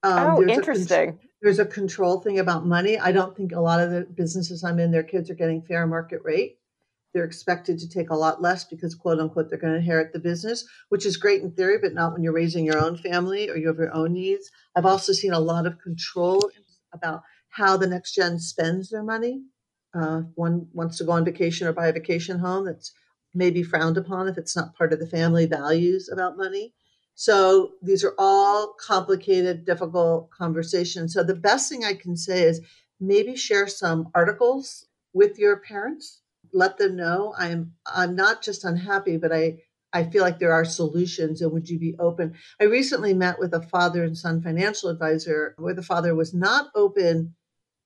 Um, 0.03 0.37
oh, 0.37 0.39
there's 0.39 0.57
interesting. 0.57 1.09
A, 1.09 1.27
there's 1.41 1.59
a 1.59 1.65
control 1.65 2.21
thing 2.21 2.39
about 2.39 2.65
money. 2.65 2.97
I 2.97 3.11
don't 3.11 3.35
think 3.35 3.51
a 3.51 3.59
lot 3.59 3.81
of 3.81 3.91
the 3.91 4.01
businesses 4.01 4.63
I'm 4.63 4.79
in, 4.79 4.91
their 4.91 5.03
kids 5.03 5.29
are 5.29 5.35
getting 5.35 5.61
fair 5.61 5.85
market 5.85 6.21
rate. 6.23 6.56
They're 7.17 7.25
expected 7.25 7.79
to 7.79 7.89
take 7.89 8.11
a 8.11 8.15
lot 8.15 8.43
less 8.43 8.63
because, 8.63 8.93
quote 8.93 9.19
unquote, 9.19 9.49
they're 9.49 9.57
going 9.57 9.73
to 9.73 9.79
inherit 9.79 10.13
the 10.13 10.19
business, 10.19 10.63
which 10.89 11.03
is 11.03 11.17
great 11.17 11.41
in 11.41 11.49
theory, 11.49 11.79
but 11.81 11.95
not 11.95 12.13
when 12.13 12.21
you're 12.21 12.31
raising 12.31 12.63
your 12.63 12.77
own 12.77 12.95
family 12.95 13.49
or 13.49 13.57
you 13.57 13.69
have 13.69 13.79
your 13.79 13.91
own 13.91 14.13
needs. 14.13 14.51
I've 14.75 14.85
also 14.85 15.13
seen 15.13 15.33
a 15.33 15.39
lot 15.39 15.65
of 15.65 15.81
control 15.81 16.47
about 16.93 17.23
how 17.49 17.75
the 17.75 17.87
next 17.87 18.13
gen 18.13 18.37
spends 18.37 18.91
their 18.91 19.01
money. 19.01 19.41
Uh, 19.95 20.21
one 20.35 20.67
wants 20.73 20.99
to 20.99 21.05
go 21.05 21.13
on 21.13 21.25
vacation 21.25 21.65
or 21.65 21.73
buy 21.73 21.87
a 21.87 21.91
vacation 21.91 22.37
home 22.37 22.65
that's 22.65 22.93
maybe 23.33 23.63
frowned 23.63 23.97
upon 23.97 24.27
if 24.27 24.37
it's 24.37 24.55
not 24.55 24.75
part 24.75 24.93
of 24.93 24.99
the 24.99 25.07
family 25.07 25.47
values 25.47 26.09
about 26.13 26.37
money. 26.37 26.75
So 27.15 27.71
these 27.81 28.03
are 28.03 28.13
all 28.19 28.75
complicated, 28.79 29.65
difficult 29.65 30.29
conversations. 30.29 31.15
So 31.15 31.23
the 31.23 31.33
best 31.33 31.67
thing 31.67 31.83
I 31.83 31.95
can 31.95 32.15
say 32.15 32.43
is 32.43 32.61
maybe 32.99 33.35
share 33.35 33.67
some 33.67 34.11
articles 34.13 34.85
with 35.13 35.39
your 35.39 35.57
parents 35.57 36.21
let 36.53 36.77
them 36.77 36.95
know. 36.95 37.33
I'm 37.37 37.73
i'm 37.85 38.15
not 38.15 38.41
just 38.41 38.63
unhappy 38.63 39.17
but 39.17 39.31
i 39.31 39.57
i 39.93 40.03
feel 40.03 40.23
like 40.23 40.39
there 40.39 40.53
are 40.53 40.65
solutions 40.65 41.41
and 41.41 41.51
would 41.51 41.69
you 41.69 41.79
be 41.79 41.95
open? 41.99 42.35
I 42.61 42.65
recently 42.65 43.13
met 43.13 43.39
with 43.39 43.53
a 43.53 43.61
father 43.61 44.03
and 44.03 44.17
son 44.17 44.41
financial 44.41 44.89
advisor 44.89 45.55
where 45.57 45.73
the 45.73 45.83
father 45.83 46.15
was 46.15 46.33
not 46.33 46.69
open 46.75 47.35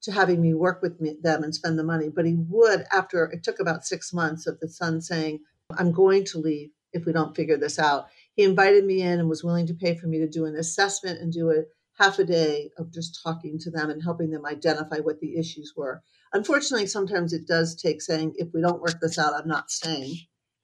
to 0.04 0.12
having 0.12 0.42
me 0.42 0.56
work 0.56 0.82
with 0.82 1.00
me, 1.00 1.16
them 1.22 1.44
and 1.44 1.54
spend 1.54 1.78
the 1.78 1.84
money 1.84 2.10
but 2.10 2.26
he 2.26 2.36
would 2.50 2.86
after 2.92 3.26
it 3.26 3.44
took 3.44 3.60
about 3.60 3.86
six 3.86 4.14
months 4.14 4.48
of 4.48 4.60
the 4.60 4.68
son 4.68 5.02
saying 5.02 5.40
i'm 5.78 5.92
going 5.92 6.26
to 6.26 6.40
leave 6.40 6.72
if 6.94 7.06
we 7.06 7.14
don't 7.14 7.36
figure 7.36 7.58
this 7.58 7.80
out. 7.80 8.08
He 8.36 8.44
invited 8.44 8.86
me 8.86 9.02
in 9.02 9.20
and 9.20 9.30
was 9.30 9.44
willing 9.44 9.68
to 9.68 9.74
pay 9.74 9.96
for 9.96 10.08
me 10.08 10.20
to 10.20 10.28
do 10.28 10.46
an 10.46 10.56
assessment 10.56 11.20
and 11.20 11.32
do 11.32 11.52
a 11.52 11.64
half 12.02 12.20
a 12.20 12.24
day 12.24 12.70
of 12.78 12.92
just 12.92 13.20
talking 13.24 13.60
to 13.60 13.72
them 13.72 13.90
and 13.90 14.02
helping 14.04 14.32
them 14.32 14.46
identify 14.46 14.98
what 14.98 15.20
the 15.20 15.38
issues 15.38 15.74
were 15.76 16.02
Unfortunately, 16.34 16.88
sometimes 16.88 17.34
it 17.34 17.46
does 17.46 17.76
take 17.76 18.02
saying, 18.02 18.34
if 18.38 18.54
we 18.54 18.62
don't 18.62 18.82
work 18.82 19.00
this 19.02 19.20
out, 19.20 19.34
I'm 19.34 19.48
not 19.48 19.70
staying 19.70 20.16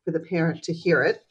for 0.06 0.12
the 0.12 0.20
parent 0.20 0.64
to 0.64 0.74
hear 0.74 1.04
it. 1.04 1.24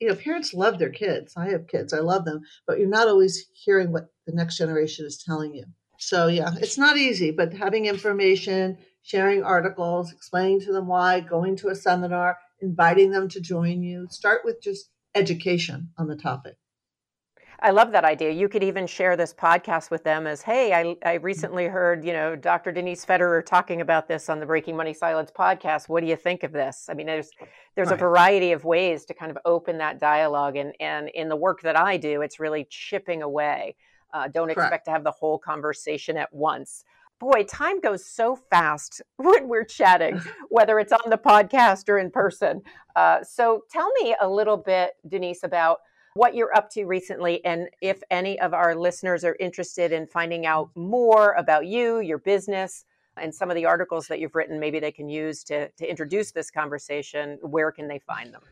You 0.00 0.08
know, 0.08 0.14
parents 0.14 0.54
love 0.54 0.78
their 0.78 0.90
kids. 0.90 1.34
I 1.36 1.50
have 1.50 1.66
kids, 1.66 1.92
I 1.92 1.98
love 1.98 2.24
them, 2.24 2.42
but 2.66 2.78
you're 2.78 2.88
not 2.88 3.08
always 3.08 3.46
hearing 3.54 3.92
what 3.92 4.08
the 4.26 4.32
next 4.32 4.56
generation 4.56 5.06
is 5.06 5.22
telling 5.24 5.54
you. 5.54 5.64
So, 5.98 6.26
yeah, 6.26 6.50
it's 6.60 6.78
not 6.78 6.96
easy, 6.96 7.30
but 7.30 7.52
having 7.52 7.86
information, 7.86 8.78
sharing 9.02 9.44
articles, 9.44 10.12
explaining 10.12 10.60
to 10.62 10.72
them 10.72 10.88
why, 10.88 11.20
going 11.20 11.56
to 11.56 11.68
a 11.68 11.76
seminar, 11.76 12.38
inviting 12.60 13.10
them 13.10 13.28
to 13.28 13.40
join 13.40 13.82
you, 13.82 14.06
start 14.10 14.42
with 14.44 14.60
just 14.60 14.90
education 15.14 15.90
on 15.98 16.08
the 16.08 16.16
topic. 16.16 16.56
I 17.62 17.70
love 17.70 17.92
that 17.92 18.04
idea. 18.04 18.32
You 18.32 18.48
could 18.48 18.64
even 18.64 18.88
share 18.88 19.16
this 19.16 19.32
podcast 19.32 19.92
with 19.92 20.02
them 20.02 20.26
as, 20.26 20.42
hey, 20.42 20.72
I, 20.72 20.96
I 21.08 21.14
recently 21.14 21.66
heard, 21.66 22.04
you 22.04 22.12
know, 22.12 22.34
Dr. 22.34 22.72
Denise 22.72 23.06
Federer 23.06 23.46
talking 23.46 23.80
about 23.80 24.08
this 24.08 24.28
on 24.28 24.40
the 24.40 24.46
Breaking 24.46 24.76
Money 24.76 24.92
Silence 24.92 25.30
podcast. 25.30 25.88
What 25.88 26.00
do 26.00 26.08
you 26.08 26.16
think 26.16 26.42
of 26.42 26.50
this? 26.50 26.88
I 26.90 26.94
mean, 26.94 27.06
there's 27.06 27.30
there's 27.76 27.88
right. 27.88 27.94
a 27.94 28.00
variety 28.00 28.50
of 28.50 28.64
ways 28.64 29.04
to 29.04 29.14
kind 29.14 29.30
of 29.30 29.38
open 29.44 29.78
that 29.78 30.00
dialogue, 30.00 30.56
and 30.56 30.74
and 30.80 31.08
in 31.10 31.28
the 31.28 31.36
work 31.36 31.62
that 31.62 31.78
I 31.78 31.96
do, 31.96 32.20
it's 32.20 32.40
really 32.40 32.66
chipping 32.68 33.22
away. 33.22 33.76
Uh, 34.12 34.26
don't 34.26 34.46
Correct. 34.46 34.58
expect 34.58 34.84
to 34.86 34.90
have 34.90 35.04
the 35.04 35.12
whole 35.12 35.38
conversation 35.38 36.16
at 36.16 36.34
once. 36.34 36.84
Boy, 37.20 37.44
time 37.44 37.80
goes 37.80 38.04
so 38.04 38.34
fast 38.34 39.02
when 39.16 39.46
we're 39.46 39.64
chatting, 39.64 40.20
whether 40.48 40.80
it's 40.80 40.92
on 40.92 41.10
the 41.10 41.16
podcast 41.16 41.88
or 41.88 41.98
in 41.98 42.10
person. 42.10 42.62
Uh, 42.96 43.22
so, 43.22 43.62
tell 43.70 43.90
me 44.02 44.16
a 44.20 44.28
little 44.28 44.56
bit, 44.56 44.94
Denise, 45.08 45.44
about 45.44 45.78
what 46.14 46.34
you're 46.34 46.54
up 46.54 46.70
to 46.70 46.84
recently, 46.84 47.44
and 47.44 47.68
if 47.80 48.02
any 48.10 48.38
of 48.40 48.54
our 48.54 48.74
listeners 48.74 49.24
are 49.24 49.36
interested 49.40 49.92
in 49.92 50.06
finding 50.06 50.46
out 50.46 50.70
more 50.74 51.32
about 51.32 51.66
you, 51.66 52.00
your 52.00 52.18
business, 52.18 52.84
and 53.16 53.34
some 53.34 53.50
of 53.50 53.56
the 53.56 53.66
articles 53.66 54.06
that 54.08 54.20
you've 54.20 54.34
written, 54.34 54.58
maybe 54.58 54.80
they 54.80 54.92
can 54.92 55.08
use 55.08 55.44
to, 55.44 55.68
to 55.70 55.88
introduce 55.88 56.32
this 56.32 56.50
conversation, 56.50 57.38
where 57.42 57.70
can 57.70 57.86
they 57.88 57.98
find 57.98 58.32
them? 58.32 58.42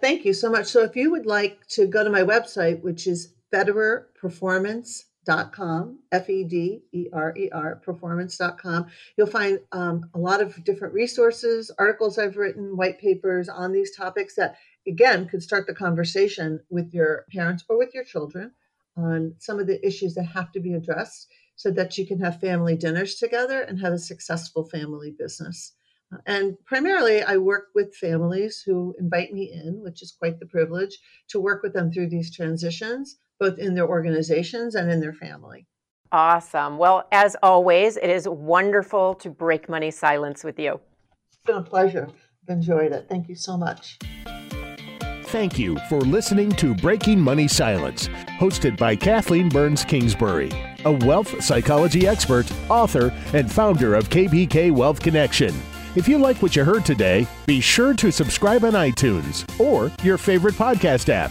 Thank 0.00 0.24
you 0.24 0.32
so 0.32 0.50
much. 0.50 0.66
So 0.66 0.82
if 0.82 0.96
you 0.96 1.10
would 1.10 1.26
like 1.26 1.66
to 1.68 1.86
go 1.86 2.02
to 2.02 2.08
my 2.10 2.22
website, 2.22 2.82
which 2.82 3.06
is 3.06 3.34
federerperformance.com, 3.52 5.98
F 6.12 6.30
E 6.30 6.44
D 6.44 6.82
E 6.92 7.08
R 7.12 7.34
E 7.36 7.50
R, 7.50 7.76
performance.com. 7.76 8.86
You'll 9.16 9.26
find 9.26 9.60
um, 9.72 10.08
a 10.14 10.18
lot 10.18 10.40
of 10.40 10.64
different 10.64 10.94
resources, 10.94 11.70
articles 11.78 12.16
I've 12.18 12.38
written, 12.38 12.76
white 12.76 12.98
papers 12.98 13.48
on 13.48 13.72
these 13.72 13.94
topics 13.94 14.34
that, 14.36 14.56
again, 14.86 15.28
could 15.28 15.42
start 15.42 15.66
the 15.66 15.74
conversation 15.74 16.60
with 16.70 16.92
your 16.92 17.24
parents 17.32 17.64
or 17.68 17.78
with 17.78 17.94
your 17.94 18.04
children 18.04 18.52
on 18.96 19.34
some 19.38 19.58
of 19.58 19.66
the 19.66 19.84
issues 19.86 20.14
that 20.14 20.24
have 20.24 20.52
to 20.52 20.60
be 20.60 20.74
addressed 20.74 21.28
so 21.56 21.70
that 21.70 21.96
you 21.96 22.06
can 22.06 22.20
have 22.20 22.40
family 22.40 22.76
dinners 22.76 23.16
together 23.16 23.62
and 23.62 23.80
have 23.80 23.92
a 23.92 23.98
successful 23.98 24.64
family 24.64 25.14
business. 25.18 25.72
Uh, 26.12 26.18
and 26.26 26.56
primarily, 26.64 27.22
I 27.22 27.36
work 27.36 27.68
with 27.74 27.96
families 27.96 28.62
who 28.64 28.94
invite 28.98 29.32
me 29.32 29.50
in, 29.52 29.82
which 29.82 30.02
is 30.02 30.16
quite 30.18 30.38
the 30.38 30.46
privilege, 30.46 30.98
to 31.28 31.40
work 31.40 31.62
with 31.62 31.72
them 31.72 31.90
through 31.90 32.10
these 32.10 32.34
transitions, 32.34 33.16
both 33.40 33.58
in 33.58 33.74
their 33.74 33.88
organizations 33.88 34.74
and 34.74 34.90
in 34.90 35.00
their 35.00 35.14
family. 35.14 35.66
Awesome. 36.12 36.78
Well, 36.78 37.08
as 37.10 37.36
always, 37.42 37.96
it 37.96 38.10
is 38.10 38.28
wonderful 38.28 39.14
to 39.16 39.30
break 39.30 39.68
money 39.68 39.90
silence 39.90 40.44
with 40.44 40.58
you. 40.58 40.80
It's 41.28 41.38
been 41.44 41.56
a 41.56 41.62
pleasure. 41.62 42.08
I've 42.48 42.56
enjoyed 42.56 42.92
it. 42.92 43.06
Thank 43.08 43.28
you 43.28 43.34
so 43.34 43.56
much. 43.56 43.98
Thank 45.36 45.58
you 45.58 45.76
for 45.90 46.00
listening 46.00 46.50
to 46.52 46.74
Breaking 46.74 47.20
Money 47.20 47.46
Silence, 47.46 48.08
hosted 48.40 48.78
by 48.78 48.96
Kathleen 48.96 49.50
Burns 49.50 49.84
Kingsbury, 49.84 50.50
a 50.86 50.92
wealth 50.92 51.44
psychology 51.44 52.08
expert, 52.08 52.50
author, 52.70 53.12
and 53.34 53.52
founder 53.52 53.94
of 53.94 54.08
KBK 54.08 54.72
Wealth 54.72 54.98
Connection. 54.98 55.54
If 55.94 56.08
you 56.08 56.16
like 56.16 56.40
what 56.40 56.56
you 56.56 56.64
heard 56.64 56.86
today, 56.86 57.26
be 57.44 57.60
sure 57.60 57.92
to 57.92 58.10
subscribe 58.10 58.64
on 58.64 58.72
iTunes 58.72 59.44
or 59.60 59.92
your 60.02 60.16
favorite 60.16 60.54
podcast 60.54 61.10
app 61.10 61.30